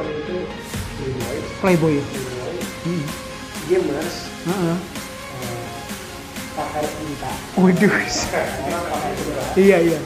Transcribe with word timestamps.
Itu 0.00 0.36
playboy, 0.98 1.36
Playboy 1.58 1.94
playboy, 1.98 2.56
Hmm. 2.84 3.04
gamers, 3.66 4.16
Heeh. 4.44 4.76
eh, 5.36 5.66
pakar 6.54 6.84
cinta, 6.86 7.30
Waduh. 7.54 7.90
orang 7.92 8.84
pakar 8.88 9.12
cinta, 9.14 9.42
Iya 9.58 9.78
iya. 9.82 9.98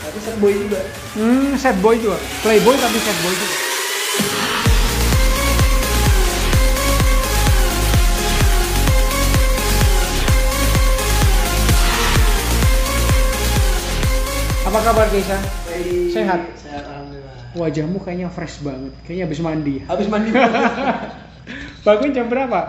tapi 0.00 0.18
set 0.20 0.36
boy 0.38 0.52
juga. 0.54 0.80
Hmm, 1.14 1.52
sad 1.56 1.76
boy 1.80 1.96
juga. 1.98 2.18
Playboy 2.40 2.74
tapi 2.76 2.98
sad 2.98 3.18
boy 3.20 3.32
juga. 3.32 3.56
Apa 14.64 14.78
kabar 14.80 15.06
Keisha? 15.12 15.36
Sehat? 16.10 16.40
Sehat 16.56 16.84
alhamdulillah. 16.88 17.23
Wajahmu 17.54 18.02
kayaknya 18.02 18.28
fresh 18.28 18.58
banget. 18.60 18.90
Kayaknya 19.06 19.24
habis 19.30 19.40
mandi. 19.40 19.74
Habis 19.86 20.06
mandi. 20.10 20.30
Bangun 21.86 22.10
jam 22.10 22.26
berapa? 22.26 22.60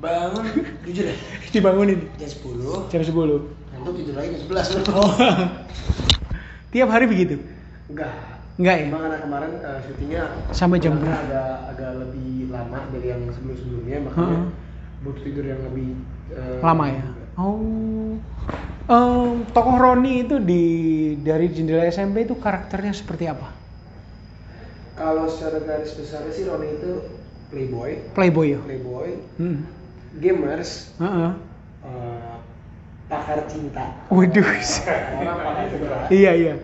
Bangun 0.00 0.44
jujur 0.88 1.04
deh. 1.04 1.18
Dibangunin 1.52 2.08
Jam 2.16 2.30
10. 2.30 2.88
jam 2.88 3.02
10. 3.04 3.12
Ngantuk 3.12 3.94
tidur 4.00 4.14
lagi 4.16 4.28
jam 4.32 4.42
11 4.48 4.88
bro. 4.88 4.94
Oh. 5.00 5.12
Tiap 6.70 6.88
hari 6.88 7.04
begitu? 7.04 7.42
Enggak. 7.90 8.14
Enggak 8.56 8.76
ya? 8.78 8.86
Emang 8.88 9.02
karena 9.04 9.18
kemarin 9.20 9.52
eh, 9.58 9.78
syutingnya 9.84 10.22
Sampai 10.54 10.78
jam 10.78 10.96
berapa? 10.96 11.16
agak 11.18 11.52
agak 11.74 11.90
lebih 12.00 12.30
lama 12.48 12.78
dari 12.92 13.06
yang 13.10 13.22
sebelum-sebelumnya 13.28 13.96
makanya 14.06 14.28
Heeh. 14.30 14.44
butuh 15.02 15.22
tidur 15.24 15.44
yang 15.44 15.60
lebih 15.66 15.88
eh, 16.30 16.58
Lama 16.62 16.84
ya? 16.88 17.04
Oh. 17.36 18.14
Em, 18.86 19.46
tokoh 19.50 19.76
Roni 19.76 20.24
itu 20.24 20.36
di 20.38 20.64
dari 21.20 21.46
jendela 21.50 21.86
SMP 21.86 22.24
itu 22.24 22.34
karakternya 22.36 22.90
seperti 22.90 23.26
apa? 23.26 23.59
Kalau 25.00 25.24
secara 25.24 25.64
garis 25.64 25.96
besar 25.96 26.28
sih 26.28 26.44
Roni 26.44 26.76
itu 26.76 26.92
playboy, 27.48 28.12
Playboy 28.12 28.46
ya? 28.52 28.60
playboy, 28.60 29.08
Hmm. 29.40 29.64
gamers, 30.12 30.92
Heeh. 31.00 31.30
eh, 31.80 32.36
pakar 33.08 33.48
cinta. 33.48 33.96
Waduh. 34.12 34.44
Orang 35.24 35.38
pakar 35.40 35.66
cinta. 35.72 35.96
iya 36.12 36.32
iya. 36.36 36.54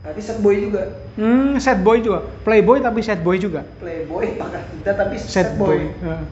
Tapi 0.00 0.20
set 0.20 0.40
boy 0.40 0.56
juga. 0.56 0.82
Hmm, 1.16 1.60
sad 1.60 1.84
boy 1.84 2.00
juga. 2.00 2.24
Playboy 2.42 2.80
tapi 2.80 3.00
sad 3.00 3.20
boy 3.20 3.36
juga. 3.36 3.68
Playboy 3.76 4.24
pakar 4.40 4.64
cinta 4.66 4.90
tapi 4.96 5.14
Sad 5.20 5.28
set 5.28 5.48
boy. 5.54 5.84
boy. 5.84 6.00
Heeh. 6.00 6.24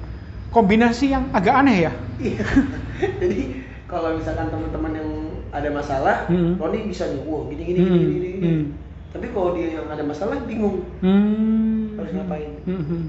Kombinasi 0.49 1.13
yang 1.13 1.29
agak 1.31 1.61
aneh 1.61 1.89
ya. 1.89 1.93
Iya. 2.17 2.45
Jadi 3.21 3.41
kalau 3.85 4.17
misalkan 4.17 4.49
teman-teman 4.49 4.93
yang 4.95 5.09
ada 5.53 5.69
masalah, 5.69 6.25
Hmm. 6.27 6.57
Roni 6.57 6.89
bisa 6.89 7.05
nih, 7.09 7.21
wah 7.29 7.45
gini 7.49 7.63
gini 7.63 7.79
Hmm, 7.79 7.89
gini 7.91 8.05
gini. 8.09 8.29
gini. 8.33 8.49
hmm. 8.49 8.65
Tapi 9.13 9.27
kalau 9.29 9.53
dia 9.53 9.77
yang 9.77 9.87
ada 9.87 10.01
masalah 10.01 10.41
bingung 10.43 10.89
Hmm. 10.99 11.97
harus 11.97 12.11
ngapain. 12.13 12.51
Hmm. 12.65 13.05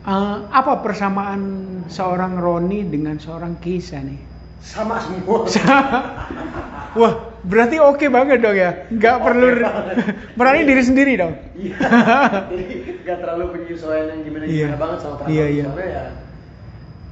Eh, 0.00 0.36
apa 0.48 0.72
persamaan 0.80 1.42
seorang 1.86 2.34
Roni 2.36 2.82
dengan 2.82 3.14
seorang 3.16 3.58
Keisha 3.58 4.00
nih? 4.00 4.18
Sama 4.58 4.98
semua. 4.98 5.46
Wah, 6.98 7.14
berarti 7.40 7.78
oke 7.78 8.08
banget 8.08 8.42
dong 8.42 8.56
ya. 8.56 8.88
Nggak 8.88 9.16
Oke 9.16 9.24
perlu 9.30 9.46
banget. 9.54 9.96
merani 10.38 10.60
diri 10.64 10.82
sendiri 10.82 11.12
dong. 11.14 11.34
Iya. 11.54 11.76
Jadi 12.50 12.64
nggak 13.04 13.18
terlalu 13.20 13.44
penyesuaian 13.54 14.06
yang 14.08 14.20
gimana 14.24 14.44
gimana 14.44 14.74
Iya. 14.74 14.76
banget 14.76 14.98
sama 14.98 15.14
perasaan 15.16 15.30
Iya, 15.30 15.46
iya. 15.46 15.64
soalnya 15.64 15.86
ya 15.86 16.04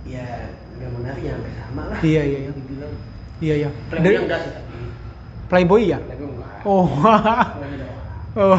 ya 0.07 0.27
nggak 0.77 0.91
menarik 0.92 1.23
ya 1.23 1.33
hampir 1.34 1.53
sama 1.55 1.83
lah. 1.87 1.98
Iya, 2.01 2.23
iya, 2.25 2.39
iya. 2.41 2.53
Iya 3.37 3.55
ya. 3.61 3.70
Playboy 3.92 4.17
enggak 4.25 4.41
sih 4.42 4.51
tapi. 4.51 4.75
Playboy 5.47 5.83
ya. 5.87 5.98
Playboy. 6.01 6.36
Oh. 6.67 6.91
Oh. 8.36 8.53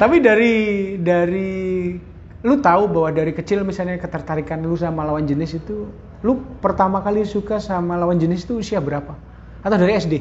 Tapi 0.00 0.24
dari 0.24 0.56
dari 0.96 1.92
lu 2.40 2.54
tahu 2.64 2.88
bahwa 2.88 3.12
dari 3.12 3.36
kecil 3.36 3.60
misalnya 3.60 4.00
ketertarikan 4.00 4.64
lu 4.64 4.72
sama 4.72 5.04
lawan 5.04 5.28
jenis 5.28 5.60
itu 5.60 5.92
lu 6.24 6.40
pertama 6.64 7.04
kali 7.04 7.28
suka 7.28 7.60
sama 7.60 8.00
lawan 8.00 8.16
jenis 8.16 8.48
itu 8.48 8.64
usia 8.64 8.80
berapa? 8.80 9.12
Atau 9.60 9.76
dari 9.76 10.00
SD? 10.00 10.14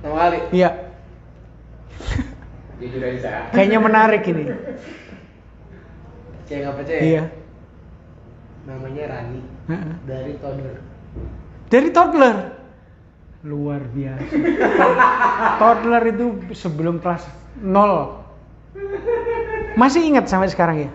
Pertama 0.00 0.16
kali. 0.24 0.38
Iya. 0.56 0.70
Kayaknya 3.52 3.78
menarik 3.84 4.24
ini. 4.24 4.48
Percaya 6.40 6.58
nggak 6.64 6.76
percaya? 6.80 7.00
Iya. 7.04 7.22
Namanya 8.64 9.04
Rani 9.04 9.40
dari 10.08 10.32
toddler. 10.40 10.76
Dari 11.68 11.88
toddler. 11.92 12.59
Luar 13.40 13.80
biasa. 13.96 14.36
toddler 15.60 16.04
itu 16.12 16.26
sebelum 16.52 17.00
kelas 17.00 17.24
0. 17.64 18.20
Masih 19.80 20.00
ingat 20.04 20.28
sampai 20.28 20.52
sekarang 20.52 20.76
ya? 20.88 20.90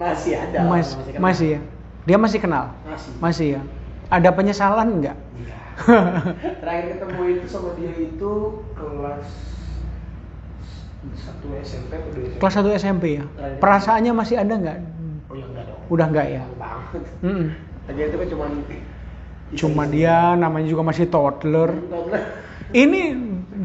Masih 0.00 0.40
ada. 0.40 0.64
Mas, 0.64 0.96
kan? 0.96 1.20
masih 1.20 1.46
ya. 1.58 1.60
Dia 2.08 2.16
masih 2.16 2.38
kenal. 2.40 2.72
Masih. 2.88 3.10
Masih 3.20 3.46
ya. 3.58 3.62
Ada 4.08 4.32
penyesalan 4.32 5.04
nggak? 5.04 5.16
Enggak. 5.16 5.60
Terakhir 6.62 6.84
ketemu 6.96 7.22
itu 7.36 7.46
sama 7.50 7.70
dia 7.76 7.92
itu 7.92 8.32
kelas 8.72 9.26
satu 11.12 11.46
SMP 11.60 11.90
atau 11.92 12.08
SMP? 12.16 12.36
Kelas 12.40 12.54
1 12.56 12.80
SMP 12.80 13.04
ya. 13.20 13.24
Terakhir. 13.36 13.58
Perasaannya 13.60 14.12
masih 14.16 14.36
ada 14.40 14.54
nggak? 14.56 14.78
Oh 15.28 15.34
ya 15.36 15.44
enggak 15.44 15.64
dong. 15.68 15.80
Udah 15.92 16.06
nggak 16.08 16.26
ya? 16.32 16.42
Banget. 16.56 17.02
Mm-mm. 17.20 17.48
Tadi 17.84 18.00
itu 18.00 18.16
kan 18.16 18.28
cuma 18.32 18.44
Cuma 19.54 19.86
dia 19.86 20.34
namanya 20.34 20.66
juga 20.68 20.82
masih 20.84 21.06
toddler. 21.08 21.70
Ini 22.74 23.00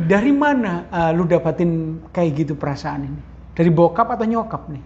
dari 0.05 0.29
mana 0.29 0.85
uh, 0.93 1.11
lu 1.11 1.25
dapatin 1.25 2.01
kayak 2.13 2.45
gitu 2.45 2.53
perasaan 2.53 3.09
ini? 3.09 3.21
Dari 3.57 3.69
bokap 3.73 4.07
atau 4.13 4.25
nyokap 4.29 4.69
nih? 4.69 4.83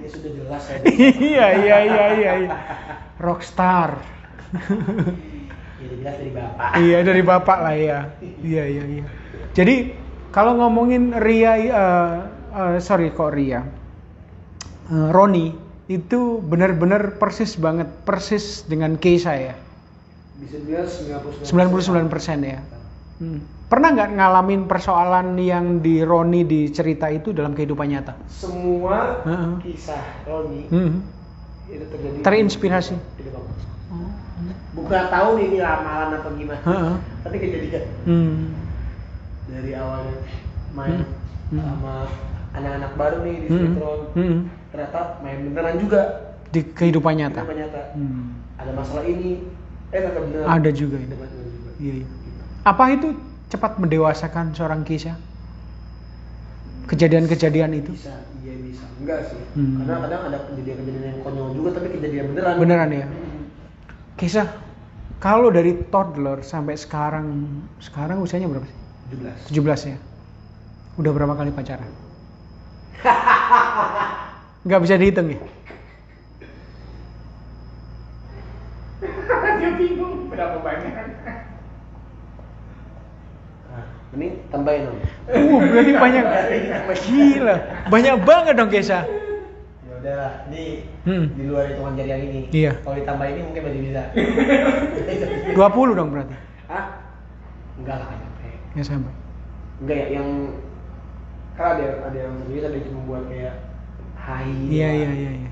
Ya 0.00 0.08
sudah 0.08 0.30
jelas 0.32 0.62
saya. 0.64 0.80
iya 0.98 1.46
iya 1.60 1.76
iya 1.84 2.04
iya. 2.16 2.32
iya. 2.42 2.56
Rockstar. 3.20 4.00
Ya 5.80 5.86
jelas 5.96 6.14
dari 6.18 6.32
bapak. 6.32 6.70
iya 6.80 6.98
dari 7.04 7.22
bapak 7.22 7.58
lah 7.60 7.74
ya. 7.76 7.98
Iya 8.40 8.64
iya 8.66 8.84
iya. 8.98 9.04
Jadi 9.52 9.74
kalau 10.30 10.56
ngomongin 10.58 11.12
Ria, 11.16 11.52
uh, 11.70 12.14
uh, 12.54 12.76
sorry 12.80 13.12
kok 13.12 13.34
Ria, 13.34 13.62
Uh, 14.90 15.14
Roni 15.14 15.54
itu 15.90 16.38
benar-benar 16.38 17.18
persis 17.18 17.58
banget, 17.58 17.90
persis 18.06 18.62
dengan 18.62 18.94
Keisha 18.94 19.34
ya. 19.34 19.54
Bisa 20.38 20.56
bilang 20.62 20.86
99% 20.86 21.50
99 21.50 22.46
ya. 22.46 22.62
Hmm. 23.18 23.42
Pernah 23.66 23.88
nggak 23.98 24.10
ngalamin 24.16 24.62
persoalan 24.70 25.34
yang 25.36 25.82
di 25.82 26.00
Roni 26.00 26.46
di 26.46 26.70
cerita 26.70 27.10
itu 27.10 27.34
dalam 27.34 27.52
kehidupan 27.52 27.90
nyata? 27.90 28.14
Semua 28.30 29.20
Heeh. 29.26 29.52
kisah 29.66 30.02
Roni 30.24 30.70
Hmm. 30.70 31.02
itu 31.66 31.84
terjadi 31.90 32.22
Terinspirasi. 32.22 32.94
aku. 32.94 33.42
Bukan 34.70 35.04
tahu 35.10 35.30
ini 35.42 35.58
ramalan 35.58 36.22
apa 36.22 36.28
gimana. 36.38 36.62
Heeh. 36.62 36.94
Tapi 37.26 37.36
kejadian 37.42 37.84
Hmm. 38.06 38.54
dari 39.50 39.74
awalnya 39.74 40.16
main 40.72 41.02
Hmm. 41.50 41.58
sama 41.58 41.94
anak-anak 42.50 42.92
baru 42.98 43.16
nih 43.22 43.34
di 43.36 43.46
Hmm. 43.46 43.56
sinetron. 43.56 44.00
Hmm. 44.14 44.38
Ternyata 44.70 44.98
main 45.22 45.38
beneran 45.50 45.76
juga. 45.78 46.00
Di 46.50 46.60
kehidupan 46.66 47.14
nyata. 47.14 47.42
Kehidupan 47.42 47.58
nyata. 47.62 47.80
Hmm. 47.94 48.22
Ada 48.58 48.70
masalah 48.74 49.04
ini. 49.06 49.30
Eh 49.90 49.98
ternyata 49.98 50.20
beneran. 50.22 50.46
Ada 50.46 50.70
juga 50.74 50.96
ini. 50.98 51.14
Juga. 51.14 51.26
Iya, 51.80 51.94
iya. 52.02 52.06
Apa 52.66 52.84
itu 52.92 53.08
cepat 53.48 53.78
mendewasakan 53.80 54.52
seorang 54.52 54.82
Keisha? 54.84 55.14
Kejadian-kejadian 56.86 57.70
itu? 57.78 57.94
Bisa, 57.94 58.18
iya 58.42 58.54
bisa. 58.58 58.84
Enggak 58.98 59.30
sih. 59.30 59.38
Hmm. 59.54 59.86
Karena 59.86 59.94
kadang 60.02 60.22
ada 60.26 60.38
kejadian-kejadian 60.50 61.04
yang 61.06 61.18
konyol 61.22 61.48
juga 61.54 61.68
tapi 61.78 61.88
kejadian 61.94 62.24
beneran. 62.34 62.54
Beneran 62.58 62.88
ya? 62.90 63.06
Hmm. 63.06 63.42
Keisha, 64.18 64.44
kalau 65.22 65.48
dari 65.54 65.72
toddler 65.88 66.42
sampai 66.42 66.74
sekarang, 66.74 67.26
sekarang 67.78 68.18
usianya 68.20 68.50
berapa 68.50 68.66
sih? 68.66 68.78
17 69.14 69.86
17. 69.86 69.94
ya? 69.94 69.98
Udah 70.98 71.10
berapa 71.14 71.34
kali 71.38 71.54
pacaran? 71.54 71.88
Nggak 74.66 74.80
bisa 74.84 74.94
dihitung 74.96 75.28
ya? 75.32 75.38
Dia 79.60 79.70
bingung 79.76 80.28
berapa 80.28 80.60
banyak. 80.60 80.92
Mending 84.10 84.42
tambahin 84.50 84.90
dong. 84.90 84.98
Uh, 85.30 85.62
berarti 85.62 85.92
banyak. 85.94 86.24
Gila, 87.06 87.56
banyak 87.86 88.14
banget 88.26 88.54
dong 88.58 88.66
Keisha. 88.66 89.06
Ya 89.86 89.94
udah, 90.02 90.50
ini 90.50 90.82
Hmm. 91.06 91.30
di 91.32 91.46
luar 91.46 91.70
hitungan 91.70 91.94
jari 91.94 92.10
yang 92.10 92.22
ini. 92.26 92.40
Iya. 92.50 92.72
Kalau 92.82 92.96
ditambah 92.98 93.26
ini 93.30 93.40
mungkin 93.46 93.62
masih 93.62 93.80
bisa. 93.86 94.02
20 95.54 95.94
dong 95.96 96.08
berarti. 96.10 96.34
Hah? 96.66 96.84
Enggak 97.78 97.96
lah, 98.02 98.06
nggak 98.10 98.18
nyampe. 98.18 98.48
Ya 98.74 98.82
sampai. 98.82 99.12
Enggak 99.80 99.96
ya, 99.96 100.06
yang 100.18 100.28
kan 101.60 101.76
ada 101.76 102.08
ada 102.08 102.16
yang 102.16 102.34
serius 102.48 102.64
ada 102.64 102.76
yang 102.80 102.86
cuma 102.88 103.00
buat 103.04 103.24
kayak 103.28 103.54
hai. 104.16 104.48
Iya, 104.72 104.88
iya, 104.96 105.10
iya, 105.12 105.30
iya. 105.44 105.50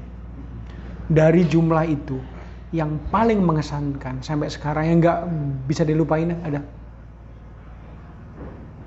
Dari 1.13 1.45
jumlah 1.45 1.85
itu 1.85 2.17
yang 2.73 2.97
paling 3.13 3.45
mengesankan 3.45 4.25
sampai 4.25 4.49
sekarang 4.49 4.85
yang 4.89 4.97
nggak 5.05 5.21
bisa 5.69 5.85
dilupain 5.85 6.33
ada 6.41 6.65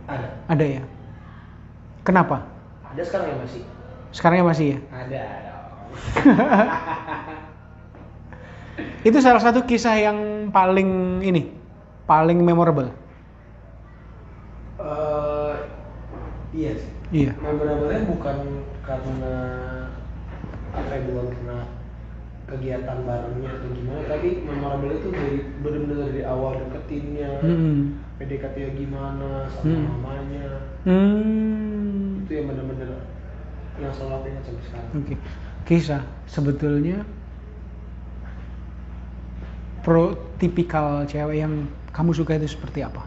Ada. 0.10 0.28
Ada 0.50 0.66
ya. 0.66 0.84
Kenapa? 2.02 2.44
Ada 2.90 3.02
sekarang 3.06 3.28
ya 3.32 3.36
masih. 3.38 3.64
Sekarangnya 4.12 4.46
masih 4.50 4.66
ya. 4.76 4.80
Ada. 4.92 5.24
Itu 9.08 9.18
salah 9.24 9.40
satu 9.40 9.64
kisah 9.64 9.96
yang 9.96 10.50
paling 10.52 11.22
ini, 11.24 11.54
paling 12.10 12.44
memorable. 12.44 12.92
Eh, 14.84 15.54
iya 16.52 16.76
sih. 16.76 17.00
Iya. 17.12 17.36
Memorable-nya 17.44 18.08
bukan 18.08 18.38
karena 18.88 19.36
apa 20.72 20.92
ya 20.96 21.02
bukan 21.12 21.25
karena 21.36 21.58
kegiatan 22.48 22.98
barengnya 23.08 23.50
atau 23.52 23.69
gimana, 23.72 24.02
tapi 24.08 24.30
memorable 24.44 24.92
itu 24.96 25.08
dari 25.12 25.40
benar-benar 25.63 26.08
dari 26.12 26.24
awal 26.24 26.60
deketinnya, 26.60 27.31
Hmm. 27.44 28.00
PDKT 28.19 28.56
-nya 28.60 28.72
gimana 28.75 29.48
sama 29.52 29.72
Hmm. 29.72 29.84
mamanya, 29.88 30.48
Hmm. 30.84 32.24
itu 32.24 32.31
yang 32.31 32.48
benar-benar 32.52 33.08
yang 33.80 33.92
selalu 33.96 34.13
aku 34.19 34.25
ingat 34.31 34.44
sampai 34.48 34.63
sekarang. 34.68 34.92
Oke. 35.00 35.16
Kisah 35.68 36.04
sebetulnya 36.28 37.08
pro 39.84 40.16
tipikal 40.40 41.08
cewek 41.08 41.40
yang 41.40 41.68
kamu 41.96 42.12
suka 42.12 42.36
itu 42.36 42.52
seperti 42.52 42.84
apa? 42.84 43.04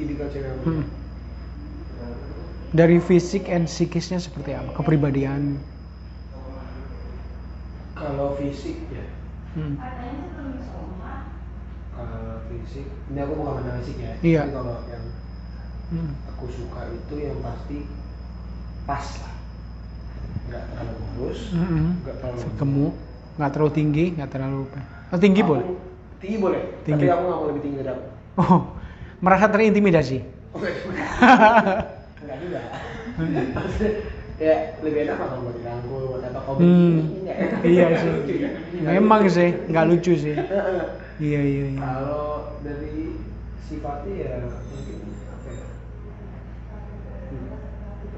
Tipikal 0.00 0.28
cewek 0.32 0.48
apa? 0.48 0.62
Hmm. 0.64 0.84
Dari 2.74 2.98
fisik 2.98 3.46
and 3.46 3.70
psikisnya 3.70 4.18
seperti 4.18 4.50
apa? 4.50 4.74
Kepribadian. 4.74 5.62
Kalau 7.94 8.34
fisik 8.34 8.74
ya, 8.90 9.06
Hmm. 9.54 9.78
kalau 11.94 12.42
fisik, 12.50 12.86
ini 13.14 13.18
aku 13.22 13.32
bukan 13.38 13.52
pandang 13.62 13.78
fisik 13.78 13.96
ya. 14.02 14.12
Iya. 14.18 14.42
Tapi 14.42 14.54
kalau 14.58 14.76
yang 14.90 15.04
Hmm. 15.94 16.10
aku 16.34 16.44
suka 16.50 16.80
itu 16.90 17.14
yang 17.22 17.38
pasti 17.38 17.86
pas 18.82 19.06
lah, 19.22 19.34
nggak 20.50 20.62
terlalu 20.74 20.94
kurus, 21.14 21.40
Hmm. 21.54 22.02
nggak 22.02 22.16
terlalu 22.18 22.38
Gemuk, 22.58 22.94
nggak 23.38 23.50
terlalu 23.54 23.70
tinggi, 23.70 24.04
nggak 24.18 24.30
terlalu 24.34 24.60
oh, 25.14 25.18
tinggi 25.22 25.40
Aku- 25.46 25.50
boleh. 25.54 25.66
Tinggi 26.18 26.38
boleh, 26.42 26.62
Tinggi. 26.82 27.06
tapi 27.06 27.14
aku 27.14 27.22
nggak 27.22 27.38
mau 27.38 27.46
lebih 27.46 27.62
tinggi 27.62 27.76
dari 27.78 27.90
aku. 27.94 28.04
Oh, 28.42 28.60
merasa 29.22 29.46
terintimidasi. 29.46 30.18
Enggak 32.24 32.38
juga. 32.40 32.60
Maksudnya, 33.54 33.90
ya 34.40 34.54
lebih 34.80 35.00
enak 35.06 35.16
kalau 35.20 35.44
buat 35.44 35.56
dirangkul, 35.60 36.02
buat 36.10 36.22
apa 36.24 36.38
kau 36.42 36.54
Hmm. 36.56 36.64
begini, 37.04 37.16
nggak 37.22 37.36
enak. 37.38 37.60
Iya 37.62 37.86
sih. 38.00 38.12
Ya? 38.40 38.50
Memang 38.96 39.22
sih, 39.28 39.50
nggak 39.70 39.84
lucu 39.88 40.12
sih. 40.16 40.36
Iya 41.14 41.40
iya 41.46 41.64
iya. 41.70 41.78
Kalau 41.78 42.58
dari 42.66 43.22
sifatnya 43.62 44.14
ya 44.18 44.34
mungkin 44.42 44.98
apa 45.30 45.46
ya? 45.46 45.66
Hmm, 47.30 47.46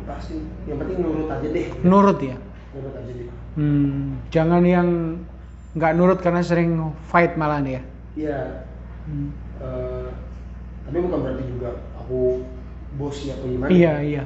Pasti, 0.09 0.37
yang 0.65 0.81
penting 0.81 1.05
nurut 1.05 1.29
aja 1.29 1.45
deh. 1.45 1.67
Nurut 1.85 2.19
ya. 2.25 2.37
Nurut 2.73 2.95
aja 2.97 3.13
deh. 3.13 3.29
Hmm, 3.61 4.17
jangan 4.33 4.65
yang 4.65 4.89
nggak 5.77 5.93
nurut 5.93 6.25
karena 6.25 6.41
sering 6.41 6.89
fight 7.05 7.37
malah 7.37 7.61
nih 7.61 7.77
ya. 7.77 7.83
Iya, 8.17 8.41
Hmm. 9.05 9.29
eh, 9.61 10.09
tapi 10.89 10.97
bukan 11.05 11.19
berarti 11.21 11.45
juga 11.53 11.71
aku 12.01 12.49
bosi 12.97 13.33
atau 13.33 13.47
gimana. 13.47 13.71
Iya 13.71 13.95
iya. 14.03 14.25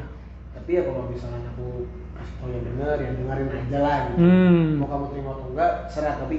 Tapi 0.57 0.71
ya 0.79 0.83
kalau 0.87 1.11
misalnya 1.11 1.51
aku 1.55 1.87
kasih 2.17 2.35
tau 2.39 2.49
yang 2.51 2.65
denger, 2.65 2.97
yang 3.03 3.15
dengerin 3.19 3.49
aja 3.51 3.79
lah 3.83 3.99
gitu. 4.11 4.19
Hmm. 4.23 4.67
Mau 4.81 4.89
kamu 4.89 5.05
terima 5.15 5.31
atau 5.35 5.47
enggak, 5.53 5.73
serah. 5.91 6.15
Tapi 6.23 6.37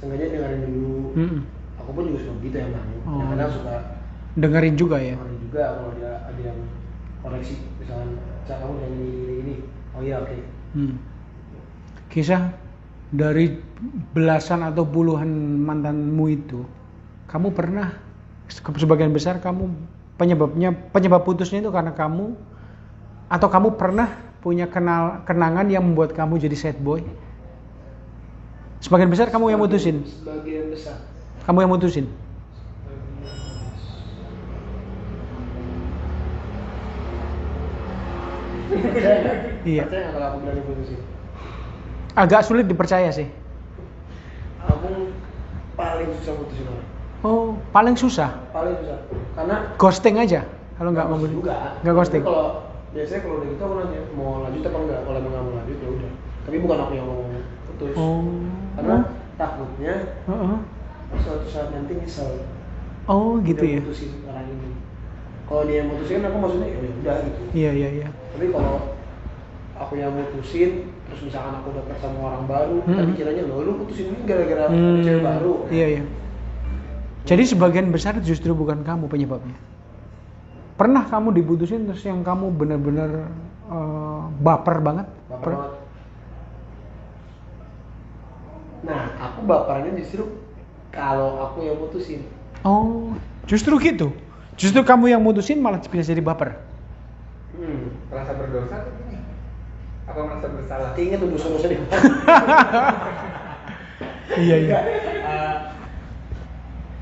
sengaja 0.00 0.24
dengerin 0.28 0.60
dulu. 0.68 0.96
Mm-mm. 1.16 1.40
Aku 1.82 1.90
pun 1.92 2.02
juga 2.08 2.18
suka 2.22 2.34
begitu 2.40 2.56
emang. 2.64 2.86
Oh. 3.04 3.22
Kadang 3.34 3.50
suka 3.52 3.74
Dengerin 4.34 4.74
juga 4.74 4.98
ya. 4.98 5.14
dengerin 5.14 5.38
juga 5.46 5.62
kalau 5.78 5.90
ada 5.94 6.10
ada 6.26 6.40
yang 6.42 6.58
koreksi. 7.22 7.54
Misalnya, 7.78 8.18
cak 8.50 8.56
kamu 8.58 8.72
jangan 8.82 8.98
ini, 8.98 9.08
ini, 9.14 9.34
ini. 9.38 9.54
Oh 9.94 10.02
iya 10.02 10.16
oke. 10.18 10.36
Hmm. 10.74 10.94
Kisah 12.10 12.42
dari 13.14 13.54
belasan 14.10 14.66
atau 14.66 14.82
puluhan 14.82 15.30
mantanmu 15.62 16.24
itu, 16.34 16.66
kamu 17.30 17.54
pernah 17.54 17.94
sebagian 18.50 19.14
besar 19.14 19.38
kamu 19.38 19.70
penyebabnya 20.14 20.70
penyebab 20.94 21.26
putusnya 21.26 21.58
itu 21.58 21.70
karena 21.74 21.90
kamu 21.90 22.38
atau 23.26 23.48
kamu 23.50 23.74
pernah 23.74 24.14
punya 24.44 24.68
kenal 24.68 25.24
kenangan 25.24 25.66
yang 25.72 25.82
membuat 25.82 26.12
kamu 26.12 26.36
jadi 26.38 26.54
sad 26.54 26.78
boy? 26.78 27.02
Sebagian 28.84 29.08
besar 29.08 29.32
kamu 29.32 29.56
yang 29.56 29.60
mutusin. 29.64 30.04
Sebagian 30.04 30.68
besar. 30.68 31.00
Kamu 31.48 31.64
yang 31.64 31.72
mutusin. 31.72 32.06
Iya. 39.64 39.88
Kalau 39.88 40.26
aku 40.28 40.36
bilang? 40.44 40.60
Agak 42.14 42.44
sulit 42.44 42.68
dipercaya 42.68 43.08
sih. 43.08 43.26
Aku 44.68 45.08
paling 45.74 46.10
susah 46.20 46.36
putusin 46.36 46.68
orang. 46.68 46.93
Oh, 47.24 47.56
paling 47.72 47.96
susah. 47.96 48.28
Paling 48.52 48.76
susah. 48.84 48.98
Karena 49.32 49.56
Ghosting 49.80 50.20
aja 50.20 50.44
kalau 50.76 50.90
nggak 50.92 51.08
mau 51.08 51.18
juga. 51.24 51.80
Nggak 51.80 51.94
ghosting. 51.96 52.22
Kalau 52.22 52.68
biasanya 52.92 53.20
kalau 53.24 53.34
udah 53.40 53.48
gitu 53.48 53.62
aku 53.64 53.74
nanya 53.80 54.00
mau 54.12 54.30
lanjut 54.44 54.62
apa 54.62 54.78
enggak. 54.78 55.00
Kalau 55.08 55.16
emang 55.18 55.32
nggak 55.32 55.44
mau 55.44 55.54
lanjut 55.56 55.76
ya 55.80 55.88
udah. 55.88 56.12
Tapi 56.44 56.56
bukan 56.60 56.76
aku 56.84 56.92
yang 56.92 57.06
mau 57.08 57.20
putus. 57.64 57.94
Oh. 57.96 58.22
Karena 58.76 58.96
takutnya 59.34 59.94
Heeh. 60.28 60.56
suatu 61.24 61.46
saat 61.48 61.68
nanti 61.72 61.92
nyesel. 61.96 62.30
Oh, 63.08 63.40
gitu 63.40 63.64
Dia 63.64 63.76
ya. 63.76 63.80
Putusin 63.80 64.10
orang 64.28 64.46
ini. 64.48 64.70
Kalau 65.44 65.62
dia 65.64 65.76
yang 65.80 65.88
mutusin 65.92 66.24
aku 66.24 66.36
maksudnya 66.40 66.68
ya 66.68 66.78
udah 66.80 67.16
gitu. 67.24 67.40
Iya, 67.52 67.70
iya, 67.72 67.88
iya. 68.00 68.08
Tapi 68.32 68.46
kalau 68.52 68.74
aku 69.76 69.92
yang 69.96 70.12
mutusin 70.12 70.70
terus 71.04 71.20
misalkan 71.20 71.60
aku 71.60 71.68
deket 71.76 71.96
sama 72.00 72.18
orang 72.32 72.44
baru, 72.48 72.76
Hmm. 72.84 72.96
tapi 72.96 73.12
kiranya 73.12 73.44
lo 73.44 73.60
lu 73.60 73.72
putusin 73.80 74.12
ini 74.12 74.24
gara-gara 74.24 74.68
ada 74.68 74.76
Hmm, 74.76 75.04
cewek 75.04 75.20
baru. 75.20 75.54
Iya, 75.68 75.86
iya. 75.96 76.02
Jadi 77.24 77.42
sebagian 77.48 77.88
besar 77.88 78.20
justru 78.20 78.52
bukan 78.52 78.84
kamu 78.84 79.08
penyebabnya. 79.08 79.56
Pernah 80.76 81.08
kamu 81.08 81.32
diputusin 81.40 81.88
terus 81.88 82.04
yang 82.04 82.20
kamu 82.20 82.52
benar-benar 82.52 83.32
eh, 83.72 84.22
baper 84.44 84.76
banget? 84.84 85.06
Baper 85.32 85.40
Per- 85.40 85.56
banget. 85.56 85.72
Nah, 88.84 89.02
aku 89.16 89.38
baperannya 89.48 89.96
justru 89.96 90.28
kalau 90.92 91.40
aku 91.40 91.64
yang 91.64 91.80
mutusin. 91.80 92.28
Oh, 92.60 93.16
justru 93.48 93.80
gitu. 93.80 94.12
Justru 94.60 94.84
kamu 94.84 95.16
yang 95.16 95.24
mutusin 95.24 95.64
malah 95.64 95.80
bisa 95.80 96.12
jadi 96.12 96.20
baper. 96.20 96.60
Hmm. 97.54 97.86
merasa 98.10 98.34
berdosa 98.36 98.84
atau 98.84 98.92
gini? 99.00 99.16
Apa 100.04 100.20
merasa 100.26 100.46
bersalah? 100.52 100.92
Ingat 100.92 101.18
tuh 101.22 101.28
dosa-dosa 101.32 101.66
di? 101.72 101.76
Iya, 104.34 104.56
iya. 104.66 104.78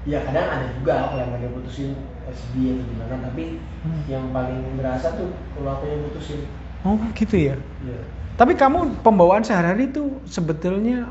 Ya 0.02 0.18
kadang 0.26 0.46
ada 0.50 0.66
juga 0.74 0.92
aku 1.06 1.14
yang 1.22 1.30
lagi 1.30 1.48
putusin 1.54 1.90
sedih 2.32 2.80
atau 2.80 2.84
gimana, 2.90 3.14
tapi 3.28 3.44
Hmm. 3.82 4.02
yang 4.06 4.24
paling 4.30 4.78
berasa 4.78 5.10
tuh 5.14 5.30
kalau 5.54 5.70
aku 5.74 5.84
yang 5.90 6.00
putusin. 6.06 6.40
Oh, 6.82 6.98
gitu 7.14 7.36
ya. 7.38 7.54
Iya. 7.82 8.00
Tapi 8.38 8.58
kamu 8.58 9.02
pembawaan 9.06 9.44
sehari-hari 9.46 9.90
itu 9.90 10.18
sebetulnya 10.26 11.10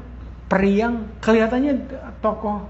periang 0.51 1.07
kelihatannya 1.23 1.87
tokoh 2.19 2.67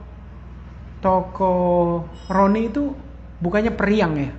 tokoh 1.01 2.05
Roni 2.29 2.69
itu 2.69 2.93
bukannya 3.41 3.73
periang 3.73 4.13
ya? 4.17 4.31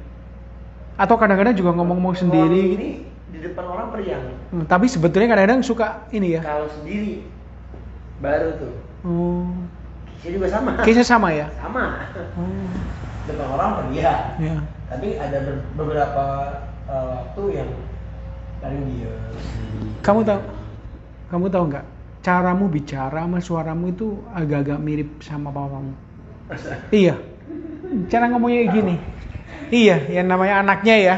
Atau 0.94 1.18
kadang-kadang 1.18 1.56
juga 1.58 1.74
ngomong-ngomong 1.74 2.14
sendiri 2.14 2.60
gitu? 2.70 2.78
Ini 2.78 2.90
di 3.32 3.38
depan 3.42 3.64
orang 3.66 3.88
periang. 3.90 4.22
Hmm, 4.52 4.64
tapi 4.68 4.86
sebetulnya 4.86 5.32
kadang-kadang 5.34 5.64
suka 5.66 6.06
ini 6.14 6.38
ya. 6.38 6.40
Kalau 6.44 6.68
sendiri 6.70 7.26
baru 8.22 8.50
tuh. 8.60 8.74
Oh, 9.02 9.50
Kisah 10.22 10.32
juga 10.38 10.46
sama. 10.54 10.70
kisah 10.86 11.06
sama 11.06 11.28
ya. 11.34 11.46
Sama. 11.58 11.98
Oh, 12.38 12.70
Depan 13.26 13.46
orang 13.50 13.70
periang. 13.90 14.22
ya. 14.38 14.56
Tapi 14.86 15.08
ada 15.18 15.38
ber- 15.42 15.66
beberapa 15.74 16.24
uh, 16.86 17.04
waktu 17.18 17.42
yang 17.58 17.70
paling 18.62 18.82
dia. 18.86 19.10
Kamu 20.02 20.20
tahu, 20.22 20.40
kamu 21.26 21.46
tahu 21.50 21.64
nggak? 21.74 21.86
Caramu 22.22 22.70
bicara 22.70 23.26
sama 23.26 23.42
suaramu 23.42 23.90
itu 23.90 24.14
agak-agak 24.30 24.78
mirip 24.78 25.10
sama 25.26 25.50
papamu. 25.50 25.90
Iya. 26.94 27.18
Cara 28.06 28.30
ngomongnya 28.30 28.62
kayak 28.62 28.72
gini. 28.78 28.94
Iya, 29.74 29.96
yang 30.22 30.30
namanya 30.30 30.62
anaknya 30.62 30.96
ya. 31.02 31.16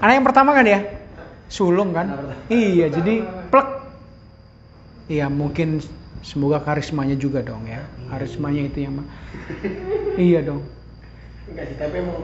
Anak 0.00 0.14
yang 0.16 0.26
pertama 0.26 0.56
kan 0.56 0.64
ya? 0.64 0.80
Sulung 1.52 1.92
kan? 1.92 2.16
Iya, 2.48 2.88
jadi 2.88 3.28
plek. 3.52 3.68
Iya, 5.12 5.28
mungkin 5.28 5.84
semoga 6.22 6.58
karismanya 6.58 7.14
juga 7.14 7.42
dong 7.42 7.66
ya. 7.66 7.82
Karismanya 8.08 8.62
itu 8.64 8.78
yang 8.80 8.94
ma- 9.02 9.08
Iya 10.18 10.40
dong. 10.42 10.62
Enggak 11.50 11.64
sih, 11.68 11.76
tapi 11.76 11.94
emang 11.98 12.18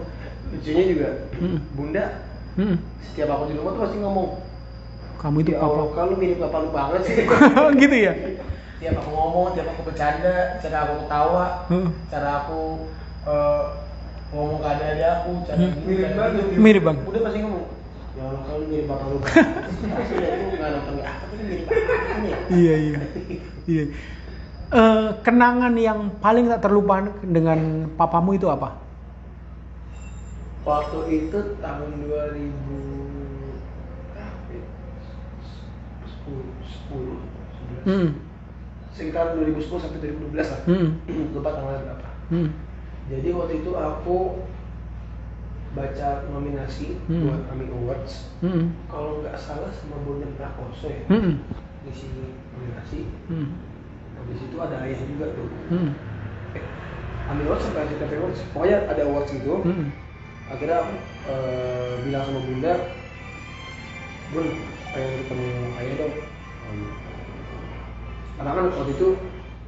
lucunya 0.49 0.85
juga 0.87 1.09
Mm. 1.39 1.59
Bunda 1.77 2.05
Mm-mm. 2.57 2.79
setiap 3.05 3.29
aku 3.31 3.43
di 3.47 3.55
rumah 3.55 3.71
tuh 3.71 3.83
pasti 3.85 3.99
ngomong 4.01 4.29
Kamu 5.19 5.37
itu 5.43 5.51
ya 5.51 5.59
Allah, 5.61 5.87
papa. 5.87 5.95
kalau 5.95 6.15
mirip 6.15 6.39
bapak 6.39 6.61
lu 6.63 6.71
banget 6.71 7.01
sih 7.05 7.15
gitu 7.83 7.97
ya? 7.99 8.13
tiap 8.79 8.95
aku 8.97 9.11
ngomong, 9.11 9.47
tiap 9.53 9.67
aku 9.69 9.83
bercanda, 9.85 10.35
cara 10.59 10.77
aku 10.87 10.95
ketawa 11.03 11.45
Heeh. 11.69 11.91
cara 12.09 12.29
aku 12.41 12.61
eh, 13.27 13.63
ngomong 14.31 14.59
ke 14.63 14.67
ada-ada 14.69 15.07
aku 15.21 15.31
cara 15.43 15.59
Hmm. 15.59 15.75
gini, 15.75 15.87
Mirip 15.89 16.03
cara 16.07 16.15
banget. 16.17 16.43
gitu. 16.47 16.61
Mirip 16.63 16.83
banget. 16.87 17.03
udah 17.05 17.21
pasti 17.27 17.39
ngomong 17.43 17.65
ya 18.19 18.25
Allah 18.25 18.43
kalau 18.43 18.67
mirip 18.67 18.87
bapak 18.87 19.07
lu 19.07 19.19
aslinya 19.99 20.29
itu 20.29 20.47
nggak 20.53 20.71
nonton 20.75 20.95
ah 21.01 21.17
tapi 21.23 21.35
ini 21.37 21.45
mirip 21.47 21.65
bapak 21.65 21.87
ya 22.19 22.37
Iya 22.51 22.75
iya. 22.77 22.99
Iya. 23.65 23.85
Eh, 24.69 25.09
kenangan 25.23 25.75
yang 25.77 26.13
paling 26.19 26.45
tak 26.45 26.61
terlupakan 26.61 27.09
dengan 27.23 27.59
papamu 27.95 28.35
itu 28.35 28.49
apa? 28.49 28.75
waktu 30.61 31.01
itu 31.09 31.39
tahun 31.57 31.91
2000 32.05 32.45
berapa 34.13 34.51
ya? 34.53 34.65
10 36.05 36.45
10 36.93 37.17
11 37.81 37.89
Hmm. 37.89 38.09
sekitar 38.93 39.33
2010 39.33 39.81
sampai 39.81 39.99
2012 40.03 40.45
lah 40.45 40.61
Hmm. 40.69 40.89
lupa 41.33 41.57
tanggal 41.57 41.81
berapa 41.81 42.09
Hmm. 42.29 42.53
jadi 43.09 43.29
waktu 43.33 43.65
itu 43.65 43.71
aku 43.73 44.17
baca 45.69 46.09
nominasi 46.29 46.97
Hmm. 47.07 47.29
buat 47.29 47.41
AMI 47.53 47.67
Awards 47.71 48.33
Hmm. 48.41 48.73
kalau 48.89 49.21
nggak 49.21 49.37
salah 49.37 49.69
sama 49.69 50.01
Bondan 50.03 50.33
Prakoso 50.35 50.89
ya 50.89 51.05
Hmm. 51.07 51.45
di 51.85 51.93
sini 51.93 52.25
nominasi 52.57 53.01
Hmm. 53.29 53.49
di 54.29 54.35
situ 54.35 54.57
ada 54.57 54.77
ayah 54.83 55.01
juga 55.05 55.27
tuh 55.33 55.49
Hmm. 55.69 55.91
eh, 56.57 56.65
AMI 57.29 57.43
Awards 57.45 57.65
sampai 57.65 57.85
SCTV 57.85 58.13
Awards 58.17 58.41
pokoknya 58.51 58.79
ada 58.89 59.03
awards 59.05 59.31
gitu 59.31 59.55
Hmm. 59.61 59.89
akhirnya 60.49 60.77
aku 60.81 60.93
eh, 61.29 61.93
bilang 62.03 62.23
sama 62.25 62.41
bunda 62.41 62.73
bun 64.29 64.47
pengen 64.89 65.13
ketemu 65.21 65.47
ayah 65.77 65.95
dong 65.99 66.15
karena 68.39 68.51
kan 68.55 68.65
waktu 68.71 68.93
itu 68.95 69.09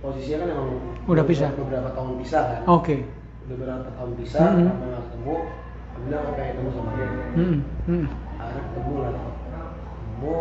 posisinya 0.01 0.39
kan 0.39 0.49
emang 0.49 0.69
Udah 1.05 1.25
pisah. 1.27 1.51
beberapa 1.53 1.91
tahun 1.93 2.13
pisah 2.23 2.43
kan 2.47 2.61
Oke. 2.71 2.97
udah 3.45 3.57
beberapa 3.59 3.89
tahun 3.93 4.11
pisah 4.17 4.41
karena 4.41 4.73
nggak 4.73 5.03
ketemu 5.11 5.35
bilang 6.05 6.21
aku 6.23 6.33
pengen 6.35 6.53
ketemu 6.55 6.71
sama 6.73 6.91
ayah 6.93 7.11
Hmm. 7.31 7.59
Hmm. 7.87 8.07
akhirnya 8.37 8.63
ketemu 8.67 8.93
lah 8.97 9.13
ketemu 9.15 10.37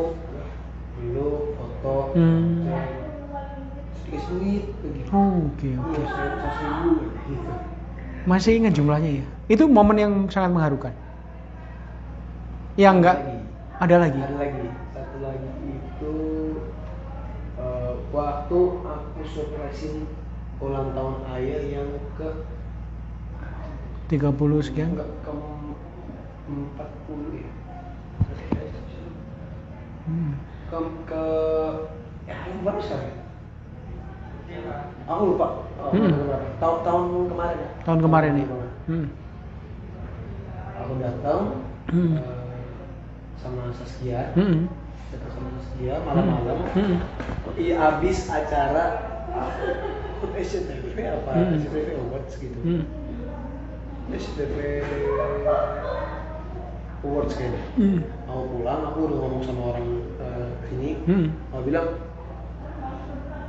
dulu 1.00 1.28
foto 1.56 1.96
Hmm. 2.12 2.68
sedikit 3.96 4.24
duit 4.30 4.64
begitu 4.82 5.10
Oh, 5.10 5.50
Oke 5.50 5.68
Iya, 5.70 5.78
oke. 5.80 6.02
ribu 6.60 6.92
gitu 7.26 7.54
Masih 8.28 8.52
ingat 8.60 8.74
jumlahnya 8.76 9.24
ya? 9.24 9.26
Itu 9.48 9.66
momen 9.66 9.98
yang 9.98 10.14
sangat 10.28 10.52
mengharukan. 10.52 10.94
Yang 12.76 12.94
enggak 13.00 13.18
ada 13.80 13.96
lagi. 13.96 14.20
Ada 14.20 14.36
lagi, 14.38 14.66
satu 14.92 15.18
lagi 15.24 15.50
itu 15.66 16.14
eh, 17.58 17.92
waktu 18.12 18.60
aku 18.78 19.20
surprisein 19.26 20.04
ulang 20.60 20.92
tahun 20.92 21.16
ayah 21.34 21.62
yang 21.64 21.90
ke 22.14 22.28
30 24.10 24.66
sekian. 24.66 24.90
enggak 24.98 25.10
ke 25.22 25.32
40 26.50 27.38
ya. 27.38 27.50
Hmm. 30.10 30.32
Ke 30.66 30.78
ke 31.06 31.24
ya 32.26 32.36
yang 32.50 32.62
baru 32.66 32.82
sekali. 32.82 33.10
Aku 35.06 35.24
lupa. 35.34 35.48
Oh, 35.78 35.94
Hmm. 35.94 36.10
Tahun 36.58 36.78
tahun 36.82 37.04
kemarin 37.30 37.58
ya. 37.58 37.70
Tahun 37.86 38.00
kemarin 38.02 38.32
ya. 38.34 38.46
Hmm. 38.90 39.06
Aku 40.80 40.92
datang 40.98 41.42
Hmm. 41.94 42.18
eh, 42.18 42.50
sama 43.38 43.70
Saskia. 43.78 44.34
Hmm. 44.34 44.66
Datang 45.14 45.32
sama 45.38 45.50
Saskia 45.62 45.94
malam-malam. 46.02 46.58
Hmm. 46.74 46.98
Iya 47.54 47.76
abis 47.78 48.26
acara 48.26 48.86
apa 50.26 50.36
SCTV 50.36 50.98
apa 50.98 51.30
Hmm. 51.30 51.62
SCTV 51.62 51.88
Awards 52.02 52.34
gitu 52.42 52.58
Hmm. 52.66 52.84
SCTV 54.12 54.58
Awards 57.00 57.34
kayaknya 57.34 57.62
Hmm. 57.74 58.00
mau 58.26 58.44
pulang 58.46 58.82
aku 58.86 59.00
udah 59.08 59.18
ngomong 59.18 59.42
sama 59.42 59.62
orang 59.72 59.86
eh, 60.20 60.48
sini 60.66 60.90
Hmm. 61.02 61.28
mau 61.48 61.62
bilang 61.62 61.96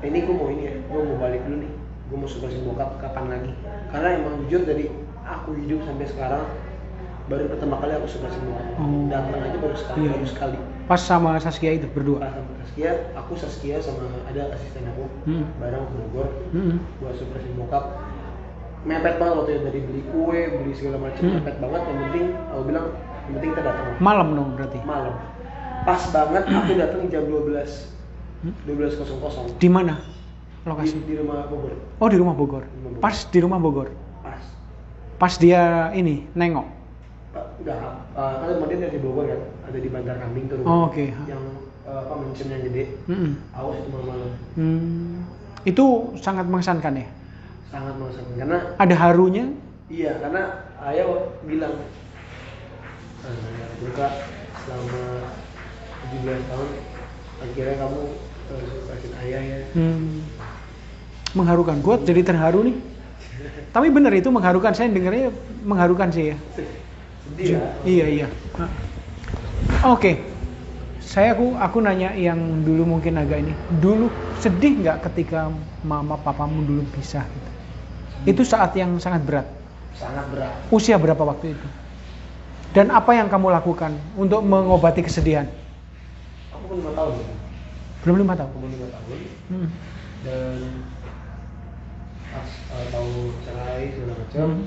ini 0.00 0.18
gue 0.20 0.32
mau 0.32 0.48
ini 0.48 0.62
ya 0.64 0.74
gue 0.80 1.00
mau 1.02 1.16
balik 1.18 1.42
dulu 1.44 1.56
nih 1.58 1.72
gue 2.06 2.16
mau 2.16 2.26
surprisein 2.26 2.62
bokap 2.62 2.98
kapan 2.98 3.26
lagi 3.28 3.52
karena 3.90 4.08
emang 4.16 4.34
jujur 4.42 4.62
dari 4.64 4.86
aku 5.20 5.54
hidup 5.56 5.82
sampai 5.82 6.06
sekarang 6.06 6.46
baru 7.26 7.46
pertama 7.48 7.74
kali 7.76 7.92
aku 7.92 8.06
surprisein 8.08 8.44
bokap 8.44 8.66
Oh. 8.76 9.06
datang 9.08 9.40
aja 9.40 9.56
baru 9.56 9.76
sekali 9.76 9.98
Iya. 10.00 10.10
baru 10.14 10.28
sekali 10.28 10.58
Pas 10.86 10.98
sama 10.98 11.38
Saskia 11.38 11.70
itu 11.72 11.86
berdua. 11.88 12.18
pas 12.20 12.32
sama 12.32 12.50
Saskia 12.60 12.90
aku 13.14 13.32
Saskia 13.36 13.76
sama 13.78 13.98
ada 14.24 14.42
asisten 14.52 14.86
aku 14.88 15.04
Hmm. 15.24 15.46
bareng 15.56 15.84
ke 15.84 15.94
Bogor 16.00 16.28
Hmm. 16.50 16.78
buat 16.98 17.14
surprisein 17.14 17.54
bokap 17.56 17.98
mepet 18.82 19.14
banget 19.16 19.34
waktu 19.36 19.50
itu 19.52 19.62
dari 19.62 19.80
beli 19.82 20.02
kue 20.06 20.40
beli 20.54 20.72
segala 20.72 20.96
macam 20.98 21.20
Hmm. 21.20 21.34
mepet 21.36 21.56
banget 21.58 21.82
yang 21.82 21.98
penting 22.02 22.26
aku 22.46 22.62
bilang 22.64 22.86
yang 23.20 23.32
penting 23.36 23.50
kita 23.50 23.62
datang 23.62 23.86
Malam 23.98 24.28
dong 24.32 24.48
berarti. 24.54 24.78
malam 24.82 25.14
pas 25.82 26.02
banget 26.06 26.44
aku 26.54 26.72
datang 26.74 27.00
jam 27.06 27.24
12 27.24 27.92
Hmm. 28.40 28.56
12.00 28.64 29.60
Di 29.60 29.68
mana 29.68 30.00
di, 30.00 30.64
lokasi? 30.64 30.96
di 31.04 31.12
rumah 31.14 31.44
Bogor 31.44 31.76
Oh 31.96 32.08
di 32.08 32.16
rumah 32.16 32.32
Bogor. 32.32 32.64
Rumah 32.64 32.88
Bogor. 32.90 33.00
Pas 33.00 33.16
di 33.22 33.38
rumah 33.38 33.58
Bogor. 33.58 33.88
pas 34.20 34.40
Pas 35.18 35.34
dia 35.36 35.92
ini 35.92 36.24
nengok. 36.32 36.64
Enggak 37.60 37.76
uh, 38.16 38.32
kan 38.40 38.48
rumah 38.50 38.66
dia 38.66 38.78
dari 38.82 38.96
Bogor 38.96 39.28
kan 39.28 39.40
ada 39.62 39.76
di 39.76 39.88
Bantar 39.88 40.16
Kambing 40.18 40.48
tuh 40.48 40.56
Oh, 40.64 40.88
oke. 40.88 41.04
yang 41.22 41.44
uh, 41.84 42.00
apa 42.00 42.14
mansion 42.16 42.48
yang 42.48 42.64
gede 42.64 42.96
Hmm. 43.04 43.36
aku 43.52 43.68
situ 43.76 43.88
malam-malam 43.90 44.30
Hmm. 44.56 45.28
Itu 45.62 45.84
sangat 46.16 46.48
mengesankan 46.48 46.96
ya. 46.96 47.06
Sangat 47.70 47.94
mengesankan 47.96 48.34
karena 48.36 48.58
Ada 48.76 48.94
harunya. 48.98 49.44
Iya, 49.90 50.12
karena 50.22 50.42
ayah 50.86 51.06
bilang 51.42 51.74
"Ah, 53.26 53.34
Luka 53.82 54.06
selama 54.66 55.02
17 56.14 56.50
tahun 56.50 56.68
akhirnya 57.40 57.74
kamu 57.80 58.00
uh, 58.52 58.62
surprisein 58.68 59.12
ayah 59.26 59.40
ya 59.42 59.58
Hmm. 59.74 60.22
Mengharukan. 61.34 61.78
Gue 61.78 61.94
jadi 62.02 62.22
terharu 62.26 62.66
nih. 62.66 62.76
Tapi 63.74 63.86
bener 63.90 64.12
itu 64.18 64.28
mengharukan. 64.34 64.74
Saya 64.74 64.90
dengarnya 64.90 65.30
mengharukan 65.62 66.10
sih 66.10 66.34
ya. 66.34 66.36
sedih 67.30 67.46
ya 67.54 67.60
Iya 67.86 68.06
iya. 68.10 68.26
Oke. 69.86 70.26
Saya 71.00 71.34
aku 71.34 71.58
aku 71.58 71.78
nanya 71.82 72.14
yang 72.14 72.62
dulu 72.62 72.86
mungkin 72.98 73.18
agak 73.18 73.42
ini. 73.42 73.54
Dulu 73.82 74.06
sedih 74.38 74.78
nggak 74.86 75.10
ketika 75.10 75.50
mama 75.82 76.14
papamu 76.18 76.62
dulu 76.62 76.82
pisah 76.94 77.26
gitu? 77.26 77.49
Itu 78.24 78.42
saat 78.44 78.76
yang 78.76 79.00
sangat 79.00 79.24
berat. 79.24 79.46
sangat 79.90 80.24
berat 80.32 80.54
Usia 80.70 80.96
berapa 80.96 81.20
waktu 81.20 81.52
itu? 81.52 81.66
Dan 82.70 82.88
apa 82.88 83.10
yang 83.12 83.26
kamu 83.26 83.50
lakukan 83.50 83.92
untuk 84.14 84.40
mengobati 84.40 85.02
kesedihan? 85.02 85.44
aku 86.50 86.64
pun 86.66 86.76
lima 86.78 86.92
tahun. 86.94 87.14
Belum 88.00 88.16
lima 88.18 88.34
tahun. 88.34 88.50
pun 88.50 88.70
lima 88.70 88.88
tahun 88.88 89.18
Hmm. 89.50 89.68
dan 90.20 90.58
pas 92.30 92.48
uh, 92.70 92.84
tahu 92.94 93.10
cerai 93.42 93.90
segala 93.90 94.14
macam 94.14 94.46
Hmm. 94.46 94.66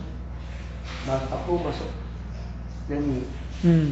mas 1.07 1.23
aku 1.31 1.51
masuk 1.61 1.89
nyanyi 2.91 3.21
Hmm. 3.63 3.89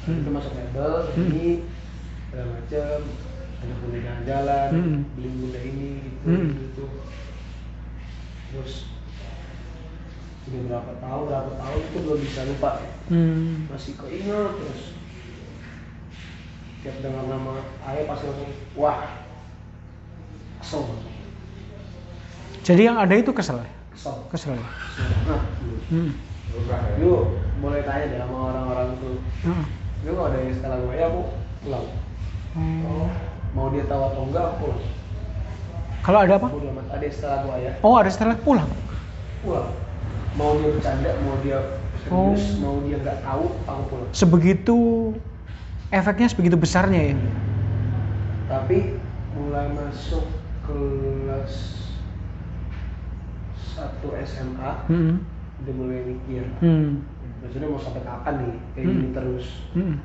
Waktu 0.00 0.20
itu 0.20 0.30
masuk 0.30 0.52
label 0.52 0.92
nyanyi 1.14 1.50
segala 2.28 2.44
macam 2.52 2.98
ada 3.60 3.74
jalan-jalan 3.96 4.68
Hmm. 4.70 5.00
beli 5.16 5.28
bunda 5.32 5.60
ini 5.60 5.90
gitu 6.04 6.28
Hmm. 6.28 6.48
gitu 6.52 6.84
terus 8.50 8.74
sudah 10.40 10.60
berapa 10.66 10.92
tahun 10.98 11.22
berapa 11.26 11.52
tahun 11.54 11.80
itu 11.84 11.98
belum 12.00 12.18
bisa 12.20 12.40
lupa 12.44 12.70
ya. 12.76 12.90
Hmm. 13.08 13.68
masih 13.68 13.92
keinget 13.96 14.50
terus 14.56 14.82
tiap 16.80 16.96
dengar 16.98 17.24
nama 17.24 17.60
ayah 17.86 18.04
pasti 18.06 18.24
langsung 18.26 18.50
wah 18.74 19.00
kesel 20.58 20.82
Jadi 22.60 22.82
yang 22.84 22.96
ada 22.96 23.14
itu 23.14 23.32
kesel, 23.32 23.56
ya? 23.56 23.68
kesel 23.92 24.14
kesel. 24.28 24.52
ya? 24.52 24.68
nah 25.26 25.40
Hmm. 25.88 26.10
Ya. 26.50 26.78
dulu 26.96 27.34
boleh 27.58 27.82
tanya 27.82 28.04
deh 28.06 28.18
sama 28.18 28.36
orang-orang 28.48 28.88
tuh 28.96 29.16
Heeh. 29.42 29.64
dulu 30.02 30.12
kalau 30.16 30.28
ada 30.28 30.38
yang 30.38 30.54
setelah 30.54 30.78
gue 30.78 30.92
ayah 30.94 31.08
aku 31.08 31.22
pulang 31.60 31.86
Oh. 32.50 33.06
mau 33.54 33.70
dia 33.70 33.86
tahu 33.86 34.02
atau 34.04 34.22
enggak 34.26 34.44
aku 34.44 34.56
pulang 34.64 34.82
Kalau 36.00 36.18
ada 36.18 36.34
apa? 36.36 36.48
Ada 36.90 37.06
setelah 37.08 37.38
gue 37.42 37.54
ayah 37.58 37.74
Oh 37.80 37.94
ada 37.94 38.08
setelah 38.08 38.36
pulang. 38.36 38.68
pulang 39.40 39.68
mau 40.30 40.54
dia 40.54 40.70
bercanda 40.70 41.10
mau 41.20 41.34
dia 41.42 41.58
serius 41.98 42.54
Oh. 42.54 42.62
mau 42.62 42.76
dia 42.80 42.96
nggak 42.96 43.18
tahu 43.20 43.44
aku 43.66 43.82
pulang 43.88 44.08
Sebegitu 44.10 44.78
efeknya 45.90 46.28
sebegitu 46.28 46.54
besarnya 46.54 47.12
ya. 47.12 47.16
tapi 48.46 48.94
mulai 49.32 49.66
masuk 49.70 50.22
kelas 50.62 51.54
1 53.74 54.06
SMA 54.22 54.70
Hmm. 54.86 55.22
udah 55.60 55.74
mulai 55.74 55.98
mikir 56.04 56.46
Hmm. 56.58 57.02
maksudnya 57.40 57.66
mau 57.66 57.78
sampai 57.78 58.02
kapan 58.02 58.34
nih 58.40 58.54
kayak 58.72 58.86
Hmm. 58.86 58.92
gini 58.92 59.08
terus 59.10 59.46
Hmm. 59.72 59.96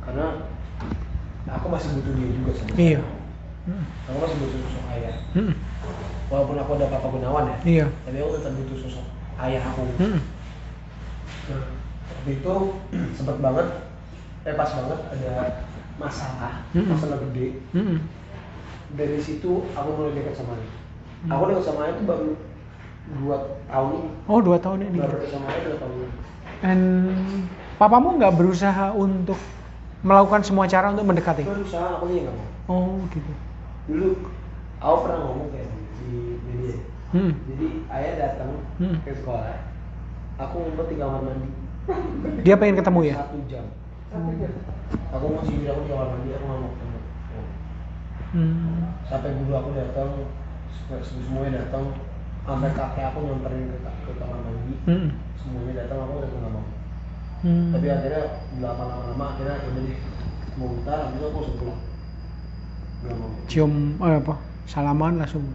karena 0.00 0.26
aku 1.48 1.66
masih 1.68 1.90
butuh 1.92 2.12
dia 2.12 2.28
juga 2.32 2.50
sebenarnya 2.54 2.78
Iya. 2.78 3.00
Hmm. 3.66 3.84
aku 4.06 4.16
masih 4.22 4.36
butuh 4.38 4.58
sosok 4.62 4.84
ayah 4.94 5.14
Hmm. 5.34 5.52
walaupun 6.30 6.56
aku 6.56 6.70
ada 6.78 6.86
papa 6.86 7.06
gunawan 7.10 7.50
ya 7.50 7.56
Iya. 7.66 7.86
tapi 8.06 8.16
aku 8.16 8.30
tetap 8.38 8.52
butuh 8.54 8.76
sosok 8.80 9.06
ayah 9.42 9.62
aku 9.66 9.82
Hmm. 9.98 10.20
Nah, 11.46 11.62
waktu 12.08 12.30
itu 12.38 12.54
sempet 13.18 13.36
banget, 13.38 13.66
eh 14.42 14.54
pas 14.54 14.66
banget 14.66 14.98
ada 15.10 15.30
masalah, 15.96 16.52
Mm-mm. 16.74 16.90
masalah 16.90 17.18
gede. 17.22 17.62
Mm-mm. 17.70 17.98
Dari 18.94 19.18
situ 19.18 19.62
aku 19.72 19.88
mulai 19.94 20.14
dekat 20.14 20.34
sama 20.36 20.58
dia. 20.58 20.70
Hmm. 21.22 21.30
Aku 21.30 21.42
dekat 21.46 21.64
sama 21.64 21.86
dia 21.86 21.94
itu 21.94 22.02
baru 22.02 22.30
dua 23.16 23.36
tahun 23.66 23.90
ini. 23.94 24.10
Oh 24.26 24.40
dua 24.42 24.58
tahun 24.58 24.78
ini. 24.84 24.98
Baru 24.98 25.14
dekat 25.16 25.30
sama 25.32 25.46
dia 25.50 25.60
dua 25.64 25.76
tahun 25.78 25.94
ini. 25.96 26.10
And 26.62 26.82
papamu 27.76 28.18
nggak 28.18 28.34
berusaha 28.34 28.86
untuk 28.90 29.38
melakukan 30.02 30.42
semua 30.42 30.66
cara 30.66 30.90
untuk 30.90 31.06
mendekati? 31.06 31.42
Berusaha 31.46 31.98
aku 31.98 32.10
nggak 32.10 32.34
mau. 32.34 32.46
Oh 32.66 32.98
gitu. 33.10 33.30
Dulu 33.86 34.08
aku 34.82 34.96
pernah 35.06 35.18
ngomong 35.22 35.48
kayak 35.54 35.70
di 36.02 36.38
media. 36.42 36.76
Hmm. 37.14 37.32
Jadi 37.46 37.66
ayah 37.86 38.12
datang 38.18 38.50
Hmm. 38.82 38.98
ke 39.06 39.14
sekolah, 39.14 39.70
aku 40.36 40.54
ngumpet 40.58 40.86
di 40.90 40.96
kamar 40.98 41.22
mandi. 41.22 41.50
Dia 42.42 42.58
pengen 42.58 42.82
ketemu 42.82 43.00
ya? 43.06 43.14
Satu 43.22 43.38
jam. 43.46 43.66
Aku 45.14 45.24
mau 45.30 45.42
sendiri 45.46 45.70
aku 45.70 45.80
di 45.86 45.90
kamar 45.94 46.08
mandi, 46.12 46.28
aku 46.34 46.44
nggak 46.44 46.60
mau 46.60 46.70
ketemu. 46.74 46.98
Hmm. 48.36 48.90
Sampai 49.06 49.30
guru 49.38 49.52
aku 49.54 49.70
datang, 49.78 50.10
semua- 50.74 51.06
semuanya 51.06 51.62
datang, 51.62 51.94
sampai 52.42 52.70
kakek 52.74 53.04
aku 53.14 53.18
nyamperin 53.22 53.70
ke, 53.70 53.78
ke 53.78 54.12
kamar 54.18 54.38
mandi. 54.42 54.74
Hmm. 54.84 55.08
Semuanya 55.38 55.86
datang, 55.86 55.98
aku 56.04 56.12
udah 56.20 56.30
nggak 56.34 56.52
mau. 56.52 56.66
Hmm. 57.46 57.70
Tapi 57.70 57.86
akhirnya 57.86 58.22
lama 58.58 58.82
lama-lama 58.82 59.24
akhirnya 59.30 59.62
ya 59.62 59.68
udah 59.70 59.82
deh, 59.86 59.98
habis 60.90 61.14
itu 61.14 61.24
aku 61.24 61.38
langsung 61.38 61.58
pulang. 61.62 61.80
Cium 63.46 63.96
eh, 64.02 64.18
apa? 64.18 64.34
Salaman 64.66 65.22
langsung. 65.22 65.46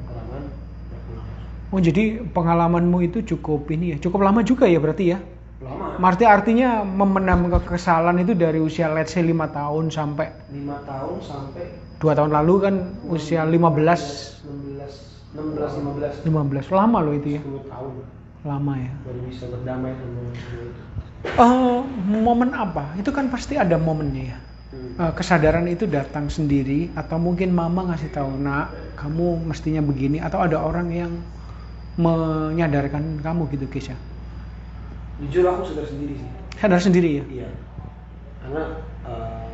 Oh 1.71 1.79
jadi 1.79 2.19
pengalamanmu 2.35 2.99
itu 3.07 3.23
cukup 3.23 3.71
ini 3.71 3.95
ya, 3.95 3.97
cukup 3.99 4.27
lama 4.27 4.43
juga 4.43 4.67
ya 4.67 4.79
berarti 4.79 5.15
ya? 5.15 5.19
Lama. 5.63 5.95
Arti 6.03 6.27
artinya 6.27 6.83
memendam 6.83 7.47
kekesalan 7.47 8.19
itu 8.19 8.35
dari 8.35 8.59
usia 8.59 8.91
let's 8.91 9.15
say 9.15 9.23
5 9.23 9.31
tahun 9.53 9.93
sampai 9.93 10.33
lima 10.49 10.81
tahun 10.89 11.21
sampai 11.21 11.63
dua 12.01 12.17
tahun 12.17 12.33
lalu 12.33 12.53
kan 12.65 12.75
usia 13.07 13.45
15 13.45 13.55
16 13.55 15.37
16 15.37 16.25
15 16.25 16.27
15 16.27 16.75
lama 16.75 16.97
loh 16.99 17.13
itu 17.15 17.39
ya? 17.39 17.41
10 17.45 17.71
tahun. 17.71 17.93
Lama 18.41 18.73
ya. 18.75 18.91
Baru 19.05 19.19
bisa 19.29 19.45
berdamai 19.47 19.93
sama 19.95 20.19
sama 20.33 20.59
itu. 20.65 20.81
Eh, 21.29 21.79
momen 22.19 22.51
apa? 22.57 22.97
Itu 22.97 23.13
kan 23.13 23.29
pasti 23.29 23.55
ada 23.55 23.77
momennya 23.77 24.23
ya 24.33 24.37
Hmm. 24.71 24.95
Kesadaran 25.11 25.67
itu 25.67 25.83
datang 25.83 26.31
sendiri 26.31 26.95
atau 26.95 27.19
mungkin 27.19 27.51
mama 27.51 27.91
ngasih 27.91 28.07
tahu 28.15 28.39
nak 28.39 28.71
kamu 28.95 29.43
mestinya 29.43 29.83
begini 29.83 30.23
atau 30.23 30.39
ada 30.39 30.63
orang 30.63 30.87
yang 30.95 31.11
menyadarkan 31.99 33.19
kamu 33.19 33.51
gitu 33.51 33.67
Kisha 33.67 33.95
jujur 35.21 35.45
aku 35.45 35.61
sadar 35.69 35.85
sendiri 35.85 36.13
sih 36.17 36.29
sadar 36.57 36.81
sendiri 36.81 37.09
ya 37.21 37.23
iya 37.29 37.49
karena 38.41 38.63
eh, 39.05 39.53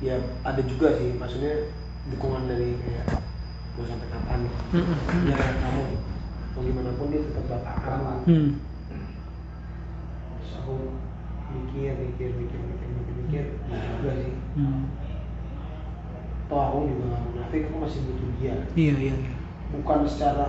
ya 0.00 0.14
ada 0.44 0.62
juga 0.62 0.94
sih 0.98 1.10
maksudnya 1.18 1.66
dukungan 2.14 2.46
dari 2.46 2.78
kayak 2.78 3.06
mau 3.74 3.84
sampai 3.88 4.08
kapan 4.12 4.40
Mm-mm. 4.70 4.98
ya 5.26 5.34
kamu 5.34 5.82
mau 6.52 6.60
gimana 6.62 6.90
pun 6.94 7.06
dia 7.10 7.20
tetap 7.26 7.44
bapak 7.48 7.76
kamu 7.82 8.12
Hmm. 8.22 8.50
terus 10.38 10.52
aku 10.62 10.74
mikir 11.50 11.96
mikir 11.96 12.30
mikir 12.38 12.60
mikir 12.60 12.88
mikir 12.92 13.11
mikir 13.32 13.44
ya 13.66 13.78
juga 13.96 14.12
sih 14.20 14.32
Hmm. 14.52 14.84
toh 16.44 16.60
aku 16.60 16.78
juga 16.84 17.04
nggak 17.08 17.22
munafik 17.24 17.62
aku 17.64 17.76
masih 17.80 18.00
butuh 18.04 18.28
dia 18.36 18.54
iya 18.76 18.94
iya 19.00 19.14
iya 19.16 19.32
bukan 19.72 20.04
secara 20.04 20.46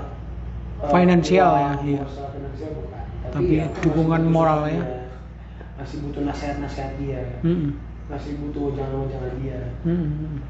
eh, 0.83 0.89
Finansial 0.91 1.51
ya, 1.55 1.63
uang, 1.71 1.79
iya. 1.87 2.03
secara 2.03 2.29
finansial 2.35 2.71
bukan 2.75 3.01
Tapi 3.31 3.53
aku 3.55 3.71
masih 3.71 3.83
dukungan 3.87 4.23
moral 4.27 4.59
ya. 4.67 4.83
masih 5.73 5.97
butuh 6.03 6.21
nasihat-nasihat 6.21 6.91
dia 6.99 7.21
Mm-mm. 7.41 7.79
masih 8.11 8.35
butuh 8.37 8.75
jangan-jangan 8.75 9.33
dia 9.39 9.59
Mm-mm. 9.87 10.43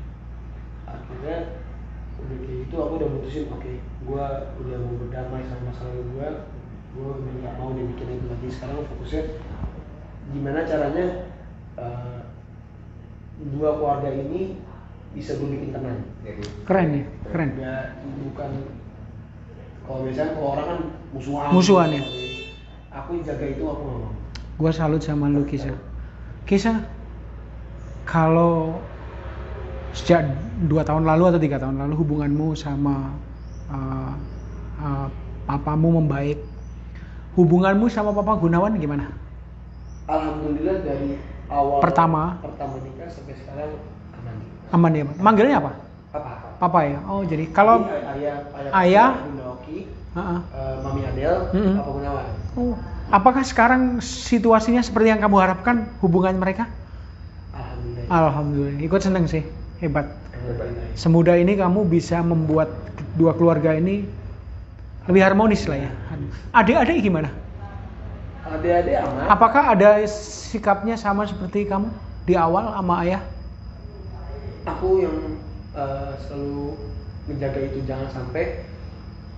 akhirnya 0.84 1.38
udah 2.18 2.38
kayak 2.42 2.58
gitu 2.66 2.76
aku 2.76 2.94
udah 2.98 3.10
mutusin 3.14 3.46
oke 3.48 3.72
gua 4.04 4.26
udah 4.58 4.76
mau 4.82 4.96
berdamai 4.98 5.46
sama 5.46 5.70
masa 5.70 5.86
lalu 5.86 6.02
gua 6.12 6.30
gua 6.94 7.08
udah 7.22 7.34
nggak 7.38 7.54
mau 7.56 7.70
dibikin 7.72 8.18
itu 8.18 8.26
lagi 8.26 8.48
sekarang 8.50 8.82
fokusnya 8.90 9.22
gimana 10.30 10.60
caranya 10.64 11.06
eh, 11.80 12.20
dua 13.54 13.70
keluarga 13.78 14.10
ini 14.14 14.58
bisa 15.14 15.38
gue 15.38 15.46
bikin 15.46 15.70
tenang 15.74 16.02
Jadi 16.26 16.42
keren 16.66 16.88
ya 16.90 17.04
keren 17.30 17.50
nggak 17.54 17.86
bukan 18.30 18.52
kalau 19.84 20.00
biasanya 20.08 20.32
kalau 20.34 20.50
orang 20.58 20.66
kan 20.66 20.80
musuhan 21.12 21.50
Musuhan, 21.52 21.90
ya? 21.92 22.04
aku 22.96 23.20
jaga 23.22 23.46
itu 23.52 23.64
aku 23.68 23.84
mau 23.84 24.12
Gua 24.54 24.70
salut 24.70 25.02
sama 25.02 25.34
lu 25.34 25.44
Kisah. 25.50 25.74
Kisah, 26.46 26.86
kalau 28.06 28.78
sejak 29.98 30.30
dua 30.70 30.86
tahun 30.86 31.10
lalu 31.10 31.34
atau 31.34 31.42
tiga 31.42 31.58
tahun 31.58 31.82
lalu 31.82 31.98
hubunganmu 32.00 32.54
sama 32.54 33.18
uh, 33.74 34.14
uh, 34.78 35.08
papamu 35.50 36.00
membaik, 36.00 36.38
hubunganmu 37.34 37.90
sama 37.90 38.14
papa 38.14 38.38
Gunawan 38.40 38.78
gimana? 38.78 39.10
alhamdulillah 40.08 40.84
dari 40.84 41.16
awal 41.50 41.80
Pertama. 41.80 42.38
pertama 42.40 42.76
nikah 42.82 43.10
sampai 43.12 43.36
sekarang 43.40 43.72
aman 44.16 44.36
Aman 44.74 44.92
ya? 44.96 45.04
Manggilnya 45.20 45.58
apa? 45.60 45.72
apa 46.14 46.30
apa 46.30 46.48
Papa 46.62 46.80
ya. 46.86 46.98
Oh 47.10 47.26
jadi 47.26 47.50
kalau 47.50 47.84
ayah 47.90 48.36
Ayah? 48.72 49.10
Bunda 49.20 49.46
Oki 49.58 49.90
uh-uh. 50.14 50.40
eh, 50.46 50.76
Mami 50.86 51.02
Adel 51.04 51.36
Mm-mm. 51.52 51.76
Papa 51.82 51.92
Gunawan 51.92 52.28
Oh, 52.54 52.74
apakah 53.10 53.42
sekarang 53.42 53.98
situasinya 54.00 54.86
seperti 54.86 55.10
yang 55.10 55.20
kamu 55.20 55.42
harapkan 55.42 55.90
hubungan 56.06 56.38
mereka? 56.38 56.70
alhamdulillah 57.50 58.06
Alhamdulillah, 58.10 58.82
ikut 58.84 59.02
seneng 59.02 59.26
sih, 59.26 59.42
hebat. 59.82 60.06
Semudah 60.94 61.34
ini 61.40 61.58
kamu 61.58 61.88
bisa 61.88 62.22
membuat 62.22 62.70
dua 63.18 63.34
keluarga 63.34 63.74
ini 63.74 64.06
lebih 65.10 65.22
harmonis 65.24 65.66
lah 65.66 65.82
ya. 65.82 65.92
Adik-adik 66.54 67.02
gimana? 67.02 67.32
Adik-adik 68.54 68.96
aman 69.00 69.26
Apakah 69.28 69.64
ada 69.74 69.90
sikapnya 70.06 70.96
sama 70.96 71.26
seperti 71.26 71.66
kamu 71.66 71.90
di 72.24 72.34
awal 72.34 72.72
sama 72.72 73.04
ayah? 73.04 73.22
aku 74.64 75.04
yang 75.04 75.18
eh, 75.74 76.14
selalu 76.24 76.76
menjaga 77.26 77.60
itu 77.62 77.80
jangan 77.84 78.08
sampai 78.10 78.64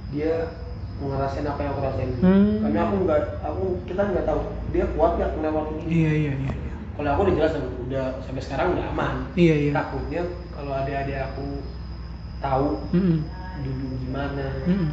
dia 0.09 0.53
ngerasain 0.95 1.43
apa 1.43 1.59
yang 1.59 1.71
aku 1.73 1.81
rasain 1.81 2.11
Hmm. 2.21 2.61
karena 2.61 2.79
aku 2.87 2.95
nggak 3.03 3.21
aku 3.41 3.63
kita 3.83 4.01
nggak 4.05 4.25
tahu 4.25 4.39
dia 4.69 4.85
kuat 4.93 5.11
nggak 5.17 5.31
ngelewatin 5.35 5.75
ini 5.81 5.89
Iya 5.91 6.11
iya 6.13 6.33
iya. 6.37 6.51
iya. 6.53 6.73
kalau 6.95 7.09
aku 7.11 7.21
udah 7.25 7.35
jelas 7.35 7.53
udah 7.83 8.05
sampai 8.21 8.41
sekarang 8.41 8.67
udah 8.77 8.85
aman 8.93 9.15
Iya 9.35 9.55
iya. 9.59 9.71
takutnya 9.73 10.21
kalau 10.53 10.71
adik-adik 10.71 11.17
aku 11.25 11.45
tahu 12.37 12.69
Mm-mm. 12.93 13.19
dulu 13.59 13.87
gimana 13.99 14.45
Mm-mm. 14.63 14.89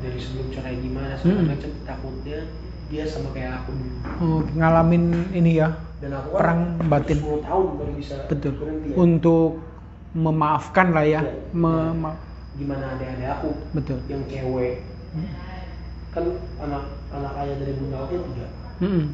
dari 0.00 0.18
sebelum 0.18 0.46
cerai 0.50 0.76
gimana 0.80 1.12
segala 1.18 1.42
Mm-mm. 1.42 1.50
macam 1.52 1.70
takutnya 1.84 2.38
dia 2.86 3.04
sama 3.04 3.34
kayak 3.34 3.64
aku 3.64 3.70
dulu 3.74 3.96
Oh, 4.16 4.40
ngalamin 4.54 5.04
ini 5.34 5.58
ya 5.58 5.74
dan 5.98 6.12
aku 6.12 6.36
perang 6.36 6.60
kan 6.78 6.86
batin. 6.92 7.18
10 7.18 7.40
tahun 7.42 7.64
baru 7.76 7.92
bisa 7.96 8.16
Betul. 8.28 8.52
berhenti 8.60 8.88
ya. 8.92 8.96
Untuk 8.96 9.50
memaafkan 10.12 10.86
lah 10.92 11.04
ya. 11.04 11.20
Iya. 11.20 11.32
Me- 11.52 11.94
ma- 11.94 12.18
gimana 12.56 12.96
adik-adik 12.96 13.28
aku 13.28 13.50
betul. 13.72 13.98
yang 14.08 14.22
cewek 14.24 14.80
kan 16.08 16.24
anak 16.56 16.84
anak 17.12 17.32
ayah 17.44 17.56
dari 17.60 17.72
bunda 17.76 17.96
aku 18.00 18.14
tiga 18.32 18.46
Mm-mm. 18.80 19.04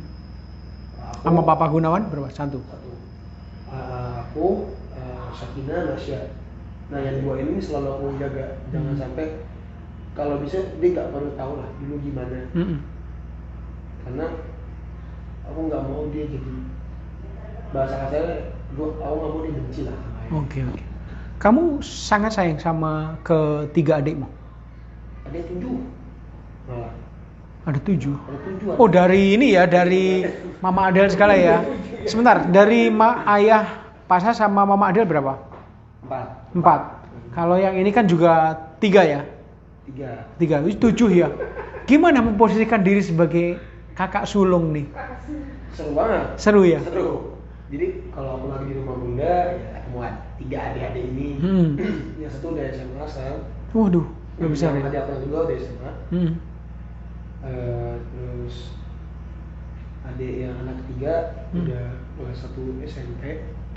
aku, 0.95 1.23
Sama 1.27 1.43
Papa 1.43 1.67
Gunawan 1.67 2.07
berapa? 2.07 2.31
Satu. 2.31 2.63
satu 2.63 2.91
Uh, 3.67 4.21
aku 4.21 4.69
uh, 4.93 5.33
Sakina 5.33 5.89
Nasya 5.89 6.29
nah 6.87 7.01
yang 7.01 7.25
dua 7.25 7.41
ini 7.41 7.57
selalu 7.57 7.89
aku 7.89 8.07
jaga 8.21 8.61
jangan 8.69 8.93
Hmm. 8.93 9.01
sampai 9.01 9.27
kalau 10.13 10.37
bisa 10.39 10.61
dia 10.77 10.93
nggak 10.93 11.09
perlu 11.09 11.33
tahu 11.35 11.53
lah 11.57 11.73
dulu 11.81 11.97
gimana 12.05 12.53
Mm-mm. 12.53 12.79
Karena 14.03 14.27
aku 15.47 15.59
nggak 15.71 15.83
mau 15.87 16.07
dia 16.11 16.25
jadi 16.27 16.53
bahasa 17.73 17.95
kasarnya 18.07 18.37
gua 18.77 18.89
aku 19.01 19.15
nggak 19.17 19.31
mau 19.33 19.41
dia 19.45 19.53
benci 19.55 19.81
lah. 19.87 19.97
Oke 20.33 20.59
oke. 20.65 20.83
Kamu 21.43 21.83
sangat 21.83 22.39
sayang 22.39 22.61
sama 22.63 23.19
ketiga 23.27 23.99
adikmu? 23.99 24.31
ada 25.23 25.39
tujuh 25.49 25.75
malah 26.69 26.93
Ada 27.63 27.79
tujuh. 27.79 28.15
ada 28.19 28.39
tujuh 28.43 28.67
Oh 28.75 28.91
dari 28.91 29.39
ini 29.39 29.55
ya 29.55 29.65
dari 29.71 30.27
Mama 30.59 30.91
Adel 30.91 31.09
segala 31.09 31.39
ya. 31.39 31.63
Sebentar 32.11 32.43
dari 32.51 32.91
ma 32.91 33.23
ayah 33.39 33.65
Pasha 34.11 34.35
sama 34.35 34.67
Mama 34.67 34.91
Adel 34.91 35.07
berapa? 35.07 35.39
empat 36.03 36.27
Empat. 36.53 36.81
Kalau 37.33 37.57
yang 37.57 37.79
ini 37.79 37.89
kan 37.95 38.05
juga 38.05 38.59
tiga 38.83 39.07
ya. 39.07 39.21
tiga 39.87 40.27
Tiga. 40.37 40.57
Tujuh 40.63 41.11
ya. 41.11 41.31
Gimana 41.89 42.21
memposisikan 42.21 42.83
diri 42.85 43.01
sebagai 43.01 43.57
kakak 43.93 44.25
sulung 44.25 44.73
nih? 44.73 44.87
seru 45.71 45.93
banget 45.93 46.25
Seru 46.37 46.63
ya. 46.63 46.81
seru 46.81 47.37
jadi 47.69 47.87
kalau 48.11 48.37
aku 48.37 48.47
lagi 48.49 48.65
di 48.69 48.75
rumah 48.77 48.97
bunda 48.97 49.35
ya 49.57 49.69
ad- 49.81 50.21
tiga 50.37 50.59
adik-adik 50.69 51.05
ini 51.09 51.29
Hmm. 51.39 51.69
yang 52.21 52.29
satu 52.29 52.53
udah 52.53 52.65
SMA 52.69 53.05
sekarang 53.07 53.41
Waduh, 53.73 54.07
udah 54.37 54.49
besar 54.49 54.69
yang 54.71 54.79
ya. 54.79 54.89
adik 54.89 54.99
aku 54.99 55.11
yang 55.11 55.23
kedua 55.23 55.41
udah 55.43 55.57
SMA 55.59 55.91
Hmm. 56.11 56.33
Eh, 57.43 57.95
terus 58.05 58.57
adik 60.05 60.33
yang 60.39 60.55
anak 60.59 60.75
ketiga 60.85 61.15
Hmm. 61.49 61.61
udah 61.61 61.85
kelas 62.15 62.39
satu 62.39 62.61
SMP 62.83 63.23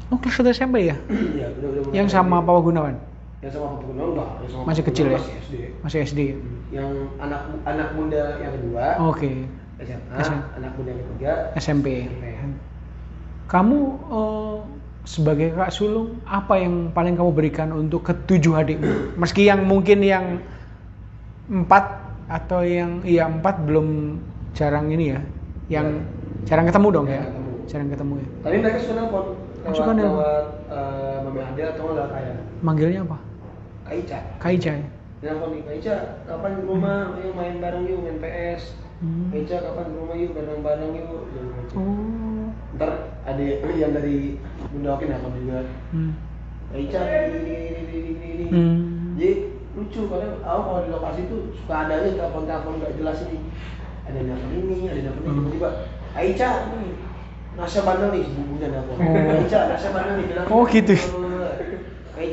Oh 0.05 0.17
kelas 0.17 0.37
1 0.37 0.51
SMP 0.51 0.75
ya? 0.85 0.95
ya 1.39 1.47
udah 1.51 1.67
udah 1.71 1.81
Yang 1.91 2.07
sama. 2.11 2.37
Papa 2.39 2.61
Gunawan? 2.61 2.95
yang 3.41 3.51
sama 3.51 3.65
Papa 3.71 3.83
Gunawan 3.85 4.09
enggak 4.11 4.29
yang 4.37 4.49
sama 4.51 4.63
Masih 4.65 4.81
Papa 4.81 4.89
kecil 4.91 5.05
Gunawan 5.05 5.15
ya? 5.15 5.23
masih 5.23 5.35
SD 5.39 5.55
Masih 5.81 5.97
SD 6.03 6.19
ya? 6.21 6.35
yang 6.73 6.89
anak 7.17 7.41
anak 7.63 7.89
muda 7.93 8.23
yang 8.37 8.51
kedua 8.53 8.85
Oke 9.07 9.31
SMA 9.77 10.17
SMA. 10.19 10.39
anak 10.55 10.71
muda 10.75 10.91
yang 10.91 11.07
SMP 11.55 12.07
SMP. 12.07 12.25
Kamu 13.45 13.77
eh, 14.09 14.57
sebagai 15.05 15.53
kakak 15.53 15.69
sulung 15.69 16.17
apa 16.25 16.57
yang 16.57 16.89
paling 16.89 17.13
kamu 17.13 17.31
berikan 17.31 17.69
untuk 17.69 18.01
ketujuh 18.03 18.57
adikmu? 18.57 19.13
Meski 19.15 19.45
yang 19.45 19.61
mungkin 19.63 20.01
yang 20.01 20.41
empat 21.45 22.01
atau 22.25 22.65
yang 22.65 23.05
iya 23.05 23.29
empat 23.29 23.61
belum 23.63 24.17
jarang 24.57 24.89
ini 24.89 25.13
ya, 25.13 25.21
yang 25.69 26.01
jarang 26.49 26.65
ketemu 26.65 26.87
dong 26.89 27.05
ya, 27.05 27.21
Jarang 27.21 27.29
ketemu. 27.29 27.51
jarang 27.69 27.89
ketemu 27.93 28.13
ya. 28.17 28.27
tapi 28.41 28.55
mereka 28.57 28.77
suka 28.81 28.93
nelfon 28.95 29.25
lewat 29.61 29.75
suka 29.77 29.91
nelpon. 29.93 30.09
lewat 30.09 30.45
eh, 30.73 31.15
Mami 31.21 31.39
Ade 31.43 31.63
atau 31.69 31.83
nggak 31.85 32.07
kaya 32.09 32.33
Manggilnya 32.61 32.99
apa? 33.05 33.17
Kak 33.85 33.93
Ica 33.93 34.17
Kak 34.41 34.51
Ica 34.57 34.71
ya? 34.73 34.87
nelfon 35.21 35.49
nih 35.53 35.61
Kak 35.61 35.75
Ica 35.77 35.95
kapan 36.25 36.51
di 36.55 36.61
rumah 36.65 36.97
ayo 37.13 37.29
main 37.37 37.55
bareng 37.61 37.83
yuk 37.85 37.99
main 38.01 38.17
PS 38.17 38.63
Hmm. 38.95 39.27
Ica 39.29 39.57
kapan 39.59 39.91
di 39.91 39.95
rumah 39.99 40.15
yuk 40.15 40.31
bareng-bareng 40.31 40.91
yuk 40.95 41.07
Gitu. 41.35 41.75
Oh. 41.75 42.47
ntar 42.75 42.91
ada 43.23 43.41
yang 43.71 43.91
dari 43.91 44.39
Bunda 44.71 44.95
Oki 44.95 45.05
nelfon 45.07 45.35
juga 45.35 45.59
Hmm. 45.91 46.11
Ica 46.71 46.99
ini 47.03 47.39
ini 47.43 47.81
ini 47.91 48.11
ini 48.23 48.45
Hmm. 48.47 48.75
jadi 49.15 49.33
lucu 49.75 50.07
karena 50.07 50.39
aku 50.41 50.61
kalau 50.61 50.81
di 50.81 50.89
lokasi 50.89 51.21
tuh 51.27 51.51
suka 51.53 51.75
ada 51.85 51.93
aja 51.97 52.09
telepon-telepon 52.15 52.79
nggak 52.79 52.95
jelas 52.95 53.17
ini 53.27 53.39
ada 54.05 54.19
yang 54.21 54.39
ini 54.49 54.77
ada 54.87 54.99
yang 55.01 55.15
ini 55.15 55.27
Hmm. 55.27 55.35
tiba-tiba 55.43 55.69
Kak 56.15 56.23
Ica 56.23 56.49
nih 56.71 56.91
Nasya 57.55 57.81
bandel 57.83 58.09
nih 58.11 58.23
bumbunya 58.31 58.67
nelfon 58.69 58.95
Oh. 58.95 59.43
Nasya 59.67 59.89
bandel 59.91 60.13
nih 60.15 60.25
bilang 60.27 60.45
Oh, 60.47 60.63
gitu. 60.65 60.95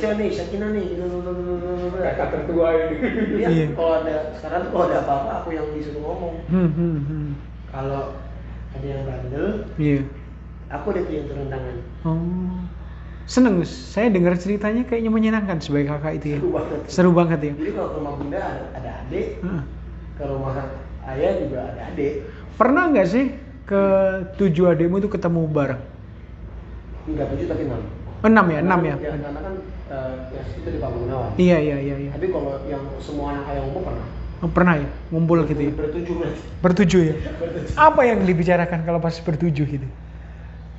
Kak 0.03 0.19
Ica 0.19 0.19
nih 0.19 0.31
Sakina 0.35 0.67
nih 0.75 0.85
kakak 2.03 2.29
tertua 2.35 2.69
ini 2.75 2.97
Iya, 3.39 3.49
Iya. 3.55 3.67
kalau 3.79 3.93
ada 4.03 4.15
sekarang 4.35 4.61
tuh 4.67 4.71
kalau 4.75 4.85
ada 4.91 4.99
apa-apa 5.07 5.31
aku 5.43 5.49
yang 5.55 5.67
disuruh 5.79 6.03
ngomong. 6.03 6.35
Hmm, 6.51 6.71
hmm, 6.75 6.99
hmm. 7.07 7.29
Kalau 7.71 8.03
ada 8.75 8.87
yang 8.87 9.03
bandel, 9.07 9.47
Iya. 9.79 10.03
aku 10.75 10.87
tuh 10.91 11.07
yang 11.07 11.27
turun 11.31 11.47
tangan. 11.47 11.77
Oh. 12.03 12.59
Seneng, 13.31 13.63
saya 13.63 14.11
dengar 14.11 14.35
ceritanya 14.35 14.83
kayaknya 14.83 15.15
menyenangkan 15.15 15.63
sebagai 15.63 15.95
kakak 15.95 16.19
itu 16.19 16.27
ya. 16.35 16.39
Seru 16.43 16.51
banget. 16.51 16.81
Seru 16.91 17.11
banget 17.15 17.39
ya. 17.47 17.53
Jadi 17.55 17.71
kalau 17.71 17.89
ke 17.95 17.97
rumah 18.03 18.15
bunda 18.19 18.39
ada, 18.43 18.63
ada 18.75 18.91
adik, 19.07 19.27
Heeh. 19.39 19.63
ke 20.19 20.25
rumah 20.27 20.53
ayah 21.07 21.33
juga 21.39 21.59
ada 21.71 21.81
adik. 21.95 22.13
Pernah 22.59 22.83
nggak 22.91 23.07
sih 23.07 23.25
ke 23.71 23.83
tujuh 24.35 24.67
adikmu 24.67 24.99
itu 24.99 25.07
ketemu 25.07 25.47
bareng? 25.47 25.83
Enggak 27.07 27.27
tujuh 27.31 27.47
tapi 27.47 27.63
enam. 27.71 27.83
Enam 28.23 28.47
ya, 28.51 28.59
enam 28.63 28.81
ya. 28.83 28.95
Ya, 28.99 29.11
karena 29.19 29.41
kan 29.43 29.55
itu 30.59 30.69
di 30.69 30.79
Pak 30.81 30.91
Gunawan. 30.91 31.31
Iya 31.37 31.57
iya 31.61 31.77
iya 31.79 31.97
iya. 32.09 32.11
Tapi 32.15 32.27
kalau 32.31 32.61
yang 32.67 32.83
semua 32.99 33.37
anak 33.37 33.45
ayah 33.53 33.63
umum 33.67 33.83
pernah. 33.85 34.07
Oh, 34.43 34.51
pernah 34.51 34.75
ya, 34.75 34.89
ngumpul 35.15 35.47
gitu 35.47 35.63
ya. 35.63 35.71
Bertujuh. 35.71 36.15
Bertujuh 36.59 37.01
ya. 37.07 37.15
Bertujuh. 37.43 37.75
Apa 37.79 38.01
yang 38.03 38.27
dibicarakan 38.27 38.83
kalau 38.83 38.99
pas 38.99 39.15
bertujuh 39.15 39.67
gitu? 39.69 39.89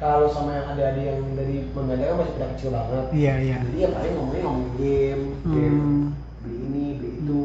Kalau 0.03 0.27
sama 0.27 0.51
yang 0.51 0.67
ada 0.67 0.83
adik 0.91 1.05
yang 1.15 1.21
dari 1.39 1.63
Bangladesh 1.71 2.11
kan 2.11 2.17
masih 2.19 2.33
pada 2.35 2.47
kecil 2.57 2.69
banget. 2.75 3.05
Iya 3.15 3.33
iya. 3.39 3.57
Jadi 3.63 3.77
ya 3.79 3.89
paling 3.95 4.13
ngomongnya 4.19 4.43
ngomong 4.43 4.69
game, 4.75 5.23
game 5.47 5.79
Hmm. 5.79 6.03
beli 6.43 6.57
ini, 6.59 6.85
beli 6.99 7.11
itu. 7.23 7.43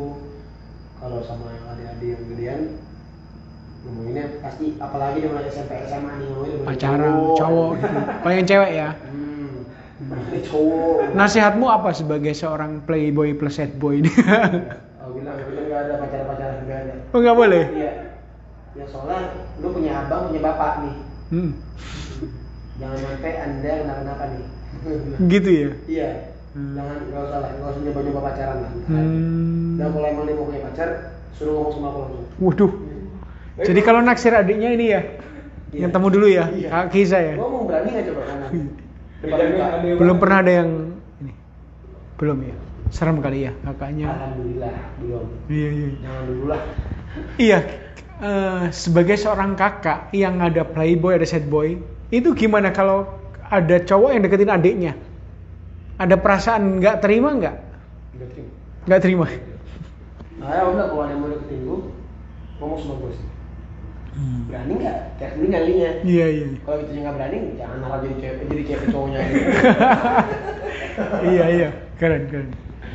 Kalau 0.98 1.22
sama 1.22 1.54
yang 1.54 1.66
adik-adik 1.70 2.08
yang 2.10 2.22
gedean 2.34 2.60
ngomonginnya 3.78 4.42
pasti 4.42 4.74
apalagi 4.82 5.22
dia 5.22 5.30
mulai 5.30 5.46
SMP 5.46 5.70
SMA 5.86 6.12
nih 6.18 6.28
mulai 6.34 6.50
Pacaran, 6.66 7.14
cowok 7.38 7.70
gitu. 7.78 7.98
Kalau 8.26 8.34
yang 8.34 8.48
cewek 8.50 8.70
ya. 8.74 8.88
Hmm. 10.08 10.40
Cowok. 10.40 11.12
Nasihatmu 11.12 11.66
apa 11.68 11.92
sebagai 11.92 12.32
seorang 12.32 12.80
playboy 12.82 13.36
plus 13.36 13.56
sad 13.56 13.76
boy 13.76 14.00
ini? 14.00 14.10
Oh 14.98 15.16
bilang 15.16 15.40
bilang 15.40 15.64
nggak 15.64 15.80
ada 15.88 15.94
pacar-pacaran 16.04 16.56
nggak 16.68 16.78
ada. 16.84 16.94
oh 17.12 17.18
nggak 17.18 17.36
boleh? 17.36 17.64
Iya. 17.72 17.92
Ya 18.76 18.84
soalnya 18.84 19.20
lu 19.56 19.72
punya 19.72 20.04
abang 20.04 20.28
punya 20.28 20.40
bapak 20.44 20.72
nih. 20.84 20.94
Hmm. 21.32 21.50
Jangan 22.76 22.98
sampai 23.00 23.32
anda 23.40 23.72
kenapa-napa 23.84 24.24
nih. 24.28 24.44
Gitu 25.32 25.48
ya. 25.48 25.68
iya. 25.88 26.08
Hmm. 26.52 26.76
Jangan 26.76 26.96
nggak 27.08 27.22
usah 27.24 27.38
lah, 27.40 27.50
nggak 27.56 27.70
usah 27.72 27.80
nyoba-nyoba 27.88 28.20
pacaran 28.20 28.56
lah. 28.60 28.70
Hmm. 28.84 29.80
Dan 29.80 29.88
kalau 29.96 30.06
emang 30.08 30.24
dia 30.28 30.36
mau 30.36 30.44
punya 30.44 30.60
pacar, 30.68 30.88
suruh 31.32 31.52
ngomong 31.56 31.72
sama 31.72 31.86
aku 31.88 31.98
langsung. 32.04 32.24
Waduh. 32.44 32.72
Jadi 33.58 33.80
kalau 33.80 34.00
naksir 34.04 34.32
adiknya 34.32 34.70
ini 34.70 34.86
ya, 34.92 35.00
Iya. 35.68 35.80
yang 35.84 35.90
temu 35.90 36.08
dulu 36.08 36.28
ya, 36.28 36.52
Iya. 36.52 36.68
Kak 36.68 36.86
Kiza 36.92 37.16
ya. 37.16 37.34
Ngomong 37.40 37.64
berani 37.64 37.88
nggak 37.96 38.06
coba 38.12 38.20
ngomong? 38.28 38.52
Belum 39.98 40.16
pernah 40.22 40.38
ada 40.46 40.52
yang 40.62 40.94
ini. 41.18 41.32
Belum 42.14 42.38
ya. 42.42 42.56
Serem 42.88 43.20
kali 43.20 43.50
ya 43.50 43.52
kakaknya. 43.66 44.06
Alhamdulillah 44.08 44.74
belum. 45.02 45.26
Iya 45.50 45.68
iya. 45.74 45.88
Jangan 46.00 46.22
dulu 46.24 46.44
lah. 46.48 46.62
Iya. 47.36 47.58
eh, 48.18 48.64
sebagai 48.74 49.14
seorang 49.14 49.54
kakak 49.54 50.10
yang 50.10 50.42
ada 50.42 50.66
playboy 50.66 51.14
ada 51.14 51.26
sad 51.26 51.46
boy, 51.46 51.78
itu 52.10 52.34
gimana 52.34 52.74
kalau 52.74 53.06
ada 53.46 53.78
cowok 53.82 54.10
yang 54.14 54.22
deketin 54.26 54.50
adiknya? 54.50 54.92
Ada 55.98 56.14
perasaan 56.18 56.78
nggak 56.78 57.02
terima 57.02 57.34
nggak? 57.34 57.56
Nggak 58.18 58.28
terima. 58.34 58.50
Nggak 58.86 59.00
terima. 59.02 59.26
Nah 60.38 60.48
ya 60.54 60.62
udah 60.70 60.84
kalau 60.94 61.02
ada 61.02 61.12
yang 61.14 61.20
mau 61.22 61.30
deketin 61.34 61.58
gue, 61.66 61.78
ngomong 62.62 62.78
sama 62.78 62.94
gue 63.02 63.10
sih. 63.18 63.28
Berani 64.48 64.72
nggak? 64.80 64.98
Kayak 65.18 65.30
dulu 65.36 65.46
nyalinya. 65.46 65.90
Iya 66.02 66.26
iya. 66.26 66.46
Kalau 66.64 66.76
gitu 66.82 66.90
nggak 66.96 67.14
berani, 67.14 67.38
jangan 67.54 67.78
harap 67.84 67.98
jadi 68.02 68.16
cewek, 68.18 68.36
jadi 68.48 68.62
cewek 68.66 68.86
cowoknya. 68.90 69.20
iya 71.24 71.44
iya. 71.50 71.68
Keren 71.98 72.22
keren. 72.30 72.48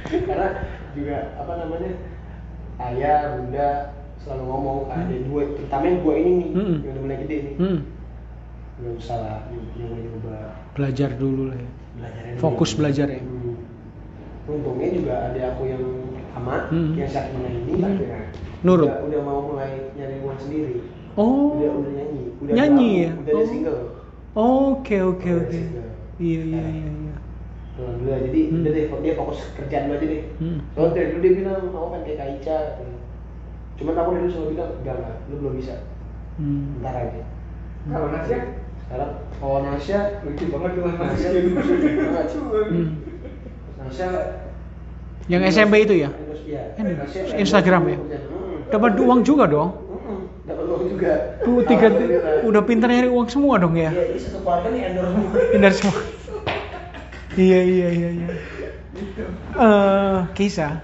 Karena 0.08 0.48
juga 0.94 1.18
apa 1.40 1.52
namanya 1.58 1.92
ayah, 2.92 3.20
bunda 3.40 3.70
selalu 4.20 4.44
ngomong 4.46 4.78
ke 4.88 4.94
adik 4.94 5.20
gue, 5.28 5.44
terutama 5.60 5.84
yang 5.84 6.00
gue 6.00 6.16
ini 6.16 6.32
nih, 6.34 6.50
Hmm. 6.54 6.76
yang 6.80 6.92
udah 6.96 7.02
mulai 7.04 7.18
gede 7.24 7.38
nih. 7.40 7.56
Hmm. 7.60 7.80
Nggak 8.74 8.94
usah 9.00 9.18
lah, 9.20 9.40
yang 9.52 9.64
mulai 9.80 10.04
coba 10.10 10.36
Belajar 10.74 11.10
dulu 11.16 11.44
lah 11.52 11.58
ya. 11.60 11.70
belajar 11.94 12.24
Fokus 12.40 12.72
belajar 12.74 13.08
ya. 13.10 13.20
Hmm. 13.22 13.56
Untungnya 14.44 14.90
juga 14.92 15.14
ada 15.30 15.42
aku 15.54 15.62
yang 15.68 15.84
sama, 16.32 16.56
Hmm. 16.68 16.92
yang 16.96 17.10
saat 17.10 17.32
ini, 17.32 17.80
Hmm. 17.80 17.84
akhirnya 17.84 18.22
Nurut. 18.64 18.88
Udah, 18.88 19.04
udah 19.08 19.22
mau 19.28 19.40
mulai 19.44 19.92
nyari 19.96 20.24
uang 20.24 20.40
sendiri. 20.40 20.76
Oh. 21.14 21.56
Udah 21.56 21.72
udah 21.78 21.92
nyanyi. 21.94 22.22
Udah 22.42 22.54
Nyanyi 22.54 22.90
ada- 22.90 23.02
ya? 23.02 23.12
Udah 23.14 23.32
ada 23.32 23.38
Oh. 23.38 23.48
single. 23.48 23.82
Oke 24.34 24.96
oke 25.00 25.30
ada 25.30 25.40
oke. 25.40 25.60
Iya 26.18 26.42
iya 26.42 26.62
iya 26.64 26.90
iya. 26.90 27.14
Alhamdulillah. 27.74 28.20
Jadi 28.24 28.40
Hmm. 28.44 28.60
udah 28.62 28.72
deh, 28.72 28.86
dia 29.02 29.14
fokus 29.14 29.40
kerjaan 29.54 29.90
aja 29.90 30.06
deh. 30.06 30.22
Hmm. 30.38 30.58
Soalnya 30.74 30.94
dari 30.94 31.08
dulu 31.10 31.22
dia 31.22 31.34
bilang, 31.36 31.58
aku 31.64 31.88
kan 31.90 32.02
kayak 32.02 32.18
Kak 32.18 32.30
Ica. 32.38 32.58
Cuman 33.74 33.94
aku 33.96 34.10
dulu 34.14 34.30
selalu 34.30 34.50
bilang, 34.54 34.72
enggak 34.78 34.96
enggak, 34.96 35.18
lu 35.26 35.36
belum 35.38 35.54
bisa. 35.58 35.76
Hmm. 36.38 36.82
Ntar 36.82 36.96
aja. 37.00 37.22
kalau 37.84 38.08
Nasya 38.10 38.38
Sekarang 38.84 39.12
kalau 39.38 39.60
Nasya, 39.60 40.00
lucu 40.24 40.46
banget 40.48 40.72
tuh 40.72 40.84
Nasya 40.88 41.30
lucu 41.34 41.52
banget. 41.52 42.28
Hmm. 42.70 42.90
Nasya 43.76 44.08
Yang 45.26 45.42
SMP 45.52 45.74
itu 45.82 45.96
ya? 45.98 46.10
Iya. 46.44 46.62
Instagram 47.36 47.84
ya? 47.88 47.98
Hmm. 47.98 48.60
Dapat 48.70 48.92
uang 48.98 49.22
juga 49.24 49.48
dong. 49.48 49.83
Uang 50.74 50.84
juga. 50.90 51.14
Tuh 51.46 51.62
tiga 51.70 51.88
udah 52.42 52.62
pintar 52.66 52.90
nyari 52.90 53.10
uang 53.14 53.30
semua 53.30 53.62
dong 53.62 53.78
ya. 53.78 53.94
Iya, 53.94 54.04
ini 54.10 54.20
satu 54.20 54.42
keluarga 54.42 54.68
nih 54.74 54.82
endorse 55.54 55.78
semua. 55.78 55.96
Semua. 56.26 56.42
iya 57.38 57.60
iya 57.62 57.88
iya 57.94 58.10
iya. 58.10 58.28
Eh, 59.54 60.20
kisah. 60.34 60.82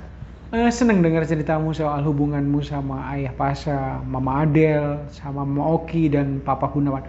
Eh, 0.49 0.69
seneng 0.73 1.05
dengar 1.05 1.29
ceritamu 1.29 1.77
soal 1.77 2.01
hubunganmu 2.01 2.65
sama 2.65 3.05
ayah 3.13 3.29
Pasha, 3.37 4.01
Mama 4.01 4.41
Adel, 4.45 5.05
sama 5.13 5.45
Mama 5.45 5.77
Oki 5.77 6.09
dan 6.09 6.41
Papa 6.41 6.73
Gunawan. 6.73 7.05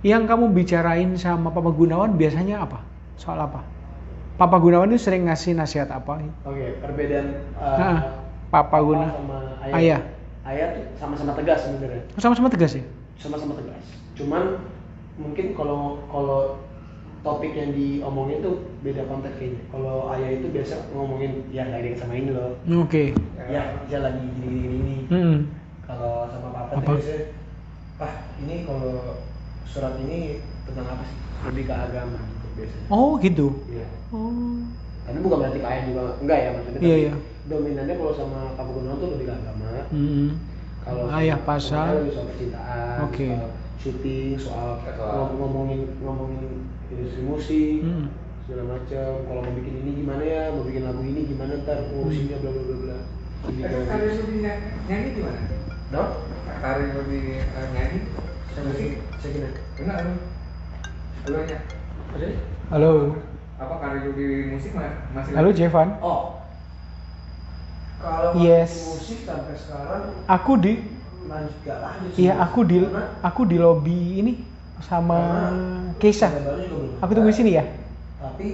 Yang 0.00 0.24
kamu 0.24 0.56
bicarain 0.56 1.12
sama 1.20 1.52
Papa 1.52 1.68
Gunawan 1.68 2.16
biasanya 2.16 2.64
apa? 2.64 2.80
Soal 3.20 3.44
apa? 3.44 3.60
Papa 4.40 4.56
Gunawan 4.56 4.88
itu 4.88 5.04
sering 5.04 5.28
ngasih 5.28 5.52
nasihat 5.52 5.92
apa? 5.92 6.24
Oke, 6.48 6.80
perbedaan 6.80 7.44
uh, 7.60 7.76
Hah, 7.76 7.98
Papa 8.48 8.80
Guna. 8.80 9.06
sama 9.20 9.36
ayah. 9.68 9.76
Ayah. 9.76 10.00
Ayah 10.42 10.74
tuh 10.74 10.84
sama-sama 10.98 11.38
tegas 11.38 11.62
sebenarnya. 11.62 12.02
Sama-sama 12.18 12.48
tegas 12.50 12.72
ya? 12.74 12.84
Sama-sama 13.22 13.54
tegas. 13.54 13.84
Cuman 14.18 14.58
mungkin 15.14 15.54
kalau 15.54 16.02
kalau 16.10 16.58
topik 17.22 17.54
yang 17.54 17.70
diomongin 17.70 18.42
tuh 18.42 18.66
beda 18.82 19.06
konteks 19.06 19.38
kayaknya. 19.38 19.62
Kalau 19.70 20.10
ayah 20.10 20.30
itu 20.42 20.50
biasa 20.50 20.90
ngomongin 20.90 21.46
ya 21.54 21.70
lagi 21.70 21.94
sama 21.94 22.18
ini 22.18 22.34
loh. 22.34 22.58
Oke. 22.82 23.14
Ya, 23.38 23.78
dia 23.86 23.98
lagi 24.02 24.18
gini 24.18 24.46
gini 24.50 24.66
gini. 24.82 24.96
Mm-mm. 25.06 25.38
Kalau 25.86 26.26
sama 26.26 26.50
papa 26.50 26.74
Apa? 26.74 26.82
tuh 26.82 26.98
biasanya, 26.98 27.22
Pak, 28.02 28.12
ini 28.42 28.66
kalau 28.66 29.22
surat 29.62 29.94
ini 30.02 30.42
tentang 30.66 30.86
apa 30.90 31.04
sih? 31.06 31.18
Lebih 31.46 31.64
ke 31.70 31.74
agama 31.74 32.18
gitu 32.18 32.46
biasanya. 32.58 32.86
Oh 32.90 33.14
gitu. 33.22 33.46
Iya. 33.70 33.86
Oh. 34.10 34.66
Tapi 35.02 35.18
bukan 35.18 35.36
berarti 35.42 35.58
ke 35.58 35.66
ayah 35.66 35.82
juga 35.88 36.02
enggak 36.22 36.38
ya 36.38 36.50
maksudnya. 36.54 36.80
Iya, 36.80 36.88
tapi 36.88 37.02
iya. 37.02 37.12
Dominannya 37.42 37.94
kalau 37.98 38.12
sama 38.14 38.40
Papa 38.54 38.70
Gunawan 38.70 38.96
tuh 38.96 39.08
lebih 39.12 39.26
ke 39.26 39.34
agama. 39.34 39.70
Mm-mm. 39.90 40.28
Kalau 40.82 41.02
Ayah 41.10 41.38
sama- 41.38 41.58
sama 41.58 41.94
lebih 41.94 42.12
soal 42.12 42.26
percintaan, 42.26 42.96
Oke. 43.06 43.26
soal 43.30 43.50
syuting, 43.78 44.34
soal 44.38 44.70
Soal- 44.78 45.14
ngom- 45.14 45.34
ngomongin 45.38 45.80
ngomongin 45.98 46.42
industri 46.88 47.22
musik, 47.22 47.78
Hmm. 47.82 48.06
segala 48.46 48.62
macam. 48.68 49.10
Kalau 49.26 49.40
mau 49.42 49.54
bikin 49.54 49.74
ini 49.78 49.90
gimana 49.96 50.22
ya, 50.22 50.42
mau 50.50 50.62
bikin 50.62 50.82
lagu 50.82 51.02
ini 51.02 51.20
gimana 51.26 51.52
ntar 51.62 51.78
ngurusinnya 51.90 52.36
bla 52.38 52.50
bla 52.50 52.62
bla 52.62 52.76
bla. 52.78 52.98
Karir 53.42 54.10
gitu. 54.14 54.22
ny- 54.38 54.62
nyanyi 54.86 55.08
di 55.14 55.20
mana? 55.22 55.40
No? 55.90 56.02
Karir 56.62 56.94
di 57.10 57.18
eh, 57.42 57.66
nyanyi? 57.74 57.98
Saya 58.54 58.62
Musik? 58.70 58.90
saya 59.18 59.30
kira. 59.34 59.48
Benar 59.78 59.96
lu? 59.98 60.14
Lu 61.26 61.34
nanya. 61.38 61.58
Ada? 62.14 62.26
Halo. 62.70 62.92
Apa 63.62 63.74
karir 63.78 64.10
di 64.12 64.26
musik 64.50 64.72
ma- 64.74 65.06
masih 65.14 65.32
Halo 65.38 65.50
Jevan. 65.54 65.88
Oh. 66.02 66.42
Kalau 68.02 68.34
Yes. 68.34 68.72
musik 68.98 69.22
sampai 69.22 69.54
sekarang 69.54 70.02
Aku 70.26 70.52
di 70.58 70.74
lanjut 71.30 71.54
gak 71.62 71.78
lanjut 71.78 72.10
sih. 72.18 72.26
Iya, 72.26 72.32
aku 72.42 72.60
di 72.66 72.78
Karena 72.82 73.02
aku 73.22 73.42
di 73.46 73.56
lobi 73.62 73.98
ini 74.18 74.32
sama 74.82 75.46
Keisha. 76.02 76.26
single 76.26 76.98
Aku 76.98 77.10
tunggu 77.14 77.30
di 77.30 77.36
sini 77.38 77.50
ya. 77.54 77.64
Tapi 78.18 78.46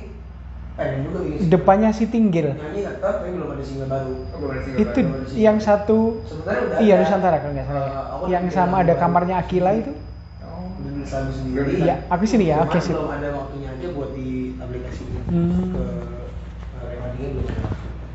pengen 0.77 0.99
juga 1.09 1.19
bikin 1.25 1.39
single. 1.41 1.53
Depannya 1.57 1.91
si 1.97 2.05
Tinggil. 2.13 2.49
Nyanyi 2.53 2.81
tetap 2.85 3.25
tapi 3.25 3.31
belum 3.33 3.49
ada 3.57 3.65
single 3.65 3.89
baru. 3.89 4.13
Oh, 4.13 4.37
belum 4.37 4.51
ada 4.53 4.61
single 4.61 4.81
Itu 4.85 5.01
baru. 5.01 5.37
yang 5.41 5.59
satu 5.65 5.99
Sebenarnya 6.29 6.61
udah 6.69 6.79
iya 6.85 6.95
ada. 6.95 7.03
Nusantara 7.09 7.37
kalau 7.41 7.53
nggak 7.57 7.69
salah. 7.73 7.93
Aku 8.21 8.25
yang 8.29 8.45
sama 8.53 8.75
ada 8.85 8.95
kamarnya 9.01 9.35
Akila 9.41 9.73
itu. 9.73 9.93
Oh. 10.45 10.69
Sendiri. 11.09 11.89
Iya, 11.89 12.05
aku 12.13 12.25
sini 12.29 12.53
ya, 12.53 12.61
oke, 12.61 12.77
sip. 12.85 12.93
Belum 12.93 13.09
ada 13.09 13.29
waktunya 13.33 13.69
aja 13.73 13.87
buat 13.97 14.11
di 14.13 14.29
aplikasi 14.61 15.03
Hmm. 15.29 15.77
ke. 15.77 15.85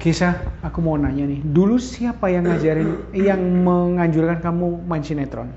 Kisah, 0.04 0.36
aku 0.60 0.84
mau 0.84 1.00
nanya 1.00 1.24
nih. 1.24 1.40
Dulu 1.40 1.80
siapa 1.80 2.28
yang 2.28 2.44
ngajarin, 2.44 3.08
yang 3.16 3.40
menganjurkan 3.40 4.44
kamu 4.44 4.84
main 4.84 5.00
sinetron? 5.00 5.48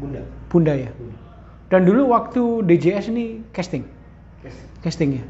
Bunda. 0.00 0.24
Bunda 0.48 0.72
ya. 0.72 0.88
Bunda. 0.96 1.18
Dan 1.68 1.84
dulu 1.84 2.16
waktu 2.16 2.64
DJS 2.64 3.12
ini 3.12 3.44
casting, 3.52 3.84
Yes. 4.40 4.56
casting 4.80 5.20
ya. 5.20 5.24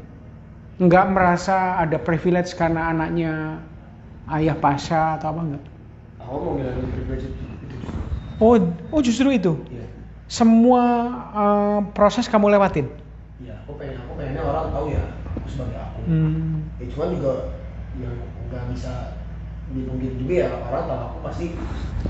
Nggak 0.79 1.05
merasa 1.11 1.75
ada 1.83 1.99
privilege 1.99 2.55
karena 2.55 2.87
anaknya 2.95 3.59
ayah 4.31 4.55
Pasha 4.55 5.19
atau 5.19 5.35
apa 5.35 5.41
enggak? 5.43 5.63
Aku 6.23 6.35
mau 6.39 6.53
bilang 6.55 6.79
privilege 6.95 7.27
itu. 7.27 7.43
Oh, 8.39 8.55
oh 8.95 9.01
justru 9.03 9.35
itu. 9.35 9.59
Iya. 9.67 9.83
Semua 10.31 10.83
eh, 11.35 11.79
proses 11.91 12.31
kamu 12.31 12.55
lewatin. 12.55 12.87
Pengennya 14.39 14.55
orang 14.55 14.67
tahu 14.71 14.85
ya 14.95 15.03
aku 15.35 15.47
sebagai 15.51 15.77
aku. 15.83 15.99
Hmm. 16.07 16.55
Ya 16.79 16.85
cuman 16.95 17.07
juga 17.19 17.33
yang 17.99 18.15
nggak 18.47 18.63
bisa 18.71 18.93
dipungkiri 19.69 20.15
juga 20.15 20.33
ya 20.33 20.49
orang 20.63 20.83
tahu 20.87 20.99
aku 21.03 21.17
pasti 21.27 21.45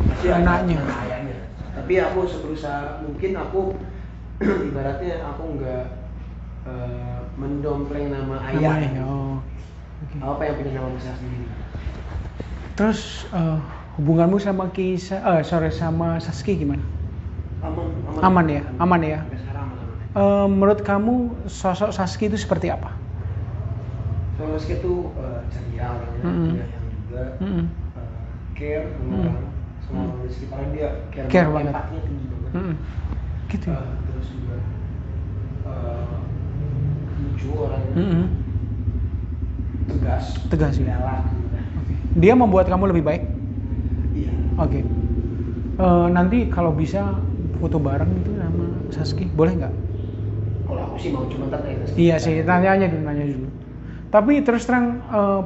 pasti 0.06 0.28
Anaknya. 0.30 0.78
anak 0.86 0.98
ayahnya. 1.10 1.38
Tapi 1.74 1.94
aku 1.98 2.20
seberusaha 2.30 3.02
mungkin 3.02 3.32
aku 3.34 3.60
ibaratnya 4.70 5.13
aku 5.26 5.44
nggak 5.58 5.86
eh, 6.70 7.20
mendompleng 7.34 8.13
nama 8.13 8.38
ayah. 8.54 8.78
Namanya, 8.78 9.04
oh. 9.10 9.36
Oke. 10.06 10.15
Aku 10.22 10.34
pengen 10.38 10.54
punya 10.62 10.72
nama 10.78 10.89
besar 10.94 11.13
sendiri. 11.18 11.46
Terus 12.78 13.26
eh, 13.34 13.58
hubunganmu 13.98 14.38
sama 14.38 14.70
Kisa, 14.70 15.18
eh 15.18 15.42
sorry 15.42 15.74
sama 15.74 16.22
Saski 16.22 16.62
gimana? 16.62 16.86
Aman, 17.65 17.89
aman. 18.06 18.22
Aman 18.22 18.46
ya? 18.48 18.62
Aman 18.78 19.02
ya? 19.02 19.20
Aman, 19.26 19.34
aman. 19.34 19.48
Eh, 20.17 20.45
menurut 20.50 20.82
kamu 20.89 21.13
sosok 21.60 21.89
Saski 21.98 22.24
itu 22.30 22.38
seperti 22.43 22.67
apa? 22.76 22.89
Soalnya 24.36 24.56
Rizky 24.56 24.76
tuh 24.80 24.98
eh, 25.19 25.41
ceria 25.54 25.86
orangnya, 26.00 26.24
Mm-mm. 26.24 26.56
yang 26.74 26.86
juga 26.95 27.22
Mm-mm. 27.41 27.65
eh, 27.98 28.32
care 28.58 28.86
sama 28.95 29.12
Mm. 29.12 29.26
orang, 29.26 29.48
sama 29.86 30.00
Mm. 30.00 30.12
orang 30.15 30.19
di 30.28 30.48
dia 30.78 30.88
care, 31.13 31.30
Care 31.32 31.50
banget. 31.54 31.76
empatinya 31.76 32.02
tinggi 32.08 32.28
banget. 32.34 32.54
Mm-mm. 32.56 32.76
Gitu. 33.52 33.67
ya? 33.72 33.78
Eh, 33.78 33.93
terus 34.08 34.28
juga 34.34 34.56
eh, 35.65 36.19
lucu 37.19 37.50
orangnya, 37.56 37.95
Mm-mm. 37.95 38.39
tegas, 39.88 40.26
Tegas, 40.50 40.80
ya. 40.80 40.88
galak 40.88 41.22
gitu 41.36 41.48
kan. 41.54 41.65
Oke. 41.80 41.95
Dia 42.15 42.34
membuat 42.38 42.67
kamu 42.72 42.91
lebih 42.93 43.04
baik. 43.10 43.24
Iya. 44.13 44.34
Oke. 44.58 44.80
Eh, 45.84 46.06
nanti 46.15 46.38
kalau 46.56 46.72
bisa 46.82 47.00
foto 47.60 47.78
bareng 47.88 48.12
itu 48.22 48.32
sama 48.43 48.65
Saski, 48.95 49.24
boleh 49.38 49.54
nggak? 49.60 49.74
Kalau 50.69 50.82
aku 50.86 50.95
sih 51.01 51.10
mau 51.10 51.25
cuma 51.25 51.49
tanya. 51.49 51.73
Iya 51.97 52.15
sih, 52.21 52.45
tanya 52.45 52.77
aja 52.77 52.86
dulu, 52.86 53.01
nanya 53.01 53.25
dulu. 53.25 53.49
Tapi 54.13 54.34
terus 54.45 54.69
terang, 54.69 55.01
eh, 55.01 55.41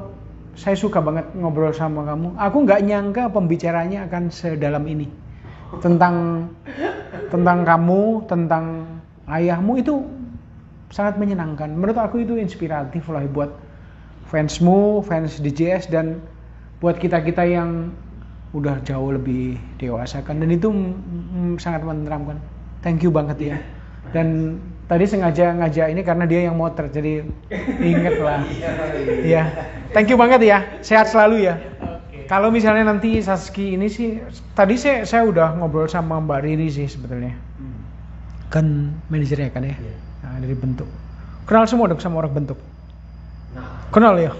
saya 0.59 0.75
suka 0.75 0.99
banget 0.99 1.31
ngobrol 1.33 1.71
sama 1.71 2.03
kamu. 2.03 2.35
Aku 2.35 2.57
nggak 2.67 2.81
nyangka 2.83 3.23
pembicaranya 3.31 4.05
akan 4.05 4.29
sedalam 4.29 4.83
ini 4.85 5.07
tentang 5.81 6.47
tentang 7.33 7.65
kamu, 7.65 8.29
tentang 8.29 8.65
ayahmu 9.31 9.79
itu 9.81 10.03
sangat 10.93 11.17
menyenangkan. 11.17 11.73
Menurut 11.73 11.97
aku 11.97 12.21
itu 12.21 12.37
inspiratif 12.37 13.09
lah 13.09 13.25
buat 13.25 13.49
fansmu, 14.29 15.01
fans 15.01 15.41
DJS 15.41 15.89
dan 15.89 16.21
buat 16.77 17.01
kita 17.01 17.25
kita 17.25 17.41
yang 17.47 17.89
udah 18.53 18.77
jauh 18.85 19.09
lebih 19.09 19.57
dewasa 19.81 20.21
kan. 20.21 20.37
Dan 20.37 20.53
itu 20.53 20.69
mm, 20.69 21.57
sangat 21.57 21.81
menenteramkan. 21.81 22.37
Thank 22.85 23.01
you 23.01 23.09
banget 23.09 23.37
ya. 23.41 23.57
Dan 24.13 24.59
tadi 24.87 25.03
sengaja 25.07 25.55
ngajak 25.55 25.87
ini 25.91 26.01
karena 26.03 26.25
dia 26.27 26.47
yang 26.51 26.55
motor, 26.59 26.87
jadi 26.91 27.23
inget 27.79 28.17
lah. 28.19 28.43
Iya. 29.23 29.43
Thank 29.95 30.09
you 30.11 30.17
banget 30.17 30.41
ya. 30.43 30.81
Sehat 30.83 31.07
selalu 31.07 31.47
ya. 31.47 31.55
Kalau 32.27 32.49
misalnya 32.49 32.87
nanti 32.87 33.19
Saski 33.19 33.75
ini 33.75 33.91
sih, 33.91 34.17
tadi 34.55 34.79
saya 34.79 35.03
saya 35.03 35.27
udah 35.27 35.59
ngobrol 35.59 35.85
sama 35.85 36.17
Mbak 36.23 36.39
Riri 36.43 36.67
sih 36.71 36.87
sebetulnya. 36.87 37.35
Hmm. 37.59 37.79
Kan 38.49 38.65
manajernya 39.11 39.51
kan 39.51 39.67
ya. 39.67 39.75
Nah, 40.23 40.39
dari 40.39 40.55
bentuk. 40.55 40.87
Kenal 41.43 41.67
semua 41.67 41.91
dong 41.91 41.99
sama 41.99 42.23
orang 42.23 42.33
bentuk. 42.33 42.59
Nah, 43.53 43.85
Kenal 43.91 44.15
ya? 44.17 44.31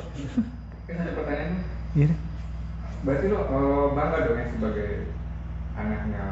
Kan 0.87 0.95
ada 1.03 1.11
pertanyaan. 1.11 1.59
Iya. 1.93 2.09
Berarti 3.03 3.25
lo 3.27 3.39
eh, 3.43 3.85
bangga 3.91 4.17
dong 4.23 4.37
ya 4.39 4.45
sebagai 4.47 4.89
anaknya 5.75 6.23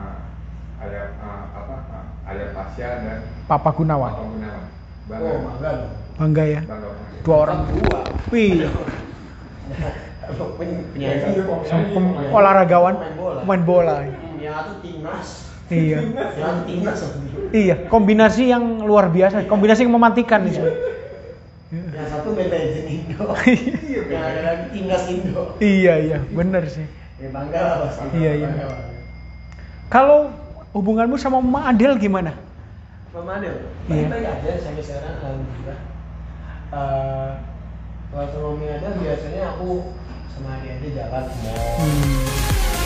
ayah 0.82 1.06
eh, 1.14 1.42
apa 1.52 1.74
eh, 1.78 2.30
ayah 2.32 2.48
Pasya 2.52 2.88
dan 3.02 3.20
Papa 3.46 3.70
Gunawan. 3.72 4.12
Papa 4.12 4.26
Gunawan. 4.28 4.64
Bangga. 5.02 5.28
oh 5.28 5.38
bangga. 5.44 5.72
Bangga 6.18 6.44
ya. 6.46 6.62
Bangga. 6.64 6.90
Dua 7.22 7.36
orang. 7.38 7.60
Dua. 7.70 8.00
Wih. 8.30 8.66
Pen- 10.32 10.86
penyanyi 10.94 11.44
olahragawan, 12.32 12.96
main 12.96 13.16
bola. 13.18 13.42
main 13.44 13.62
bola. 13.66 13.96
Yang 14.40 14.54
satu 14.56 14.74
timnas 14.80 15.28
Iya. 15.72 16.00
yang 16.36 16.58
timnas 16.68 17.00
Iya, 17.52 17.76
kombinasi 17.88 18.44
yang 18.48 18.64
luar 18.84 19.08
biasa, 19.08 19.48
kombinasi 19.48 19.88
yang 19.88 19.94
mematikan 19.96 20.44
nih. 20.44 20.54
sebenarnya. 20.56 20.90
yang 21.72 22.08
satu 22.12 22.36
legend 22.36 22.88
Indo 22.88 23.32
yang 24.12 24.24
ada 24.24 24.42
lagi 24.44 24.66
timnas 24.76 25.04
Indo 25.08 25.44
Iya, 25.60 25.94
iya, 26.04 26.18
bener 26.32 26.64
sih. 26.68 26.84
ya 27.16 27.28
bangga 27.32 27.60
lah 27.60 27.78
pasti 27.88 28.04
Iya, 28.12 28.32
iya. 28.44 28.48
Kalau 29.88 30.32
hubunganmu 30.72 31.16
sama 31.16 31.40
Mama 31.40 31.70
Adel 31.70 31.96
gimana? 31.98 32.32
Mama 33.12 33.38
Adel 33.38 33.56
Iya. 33.86 34.08
baik-baik 34.08 34.26
aja 34.26 34.52
sampai 34.60 34.84
sekarang 34.84 35.14
alhamdulillah 35.18 35.80
Eh, 36.72 37.32
kalau 38.10 38.28
sama 38.28 38.48
Mama 38.56 38.68
Adel 38.74 38.94
biasanya 38.98 39.42
aku 39.52 39.70
sama 40.32 40.50
adik 40.58 40.72
aja 40.80 40.90
jalan 40.98 41.26
mall 41.44 41.60
Hmm. 41.76 42.81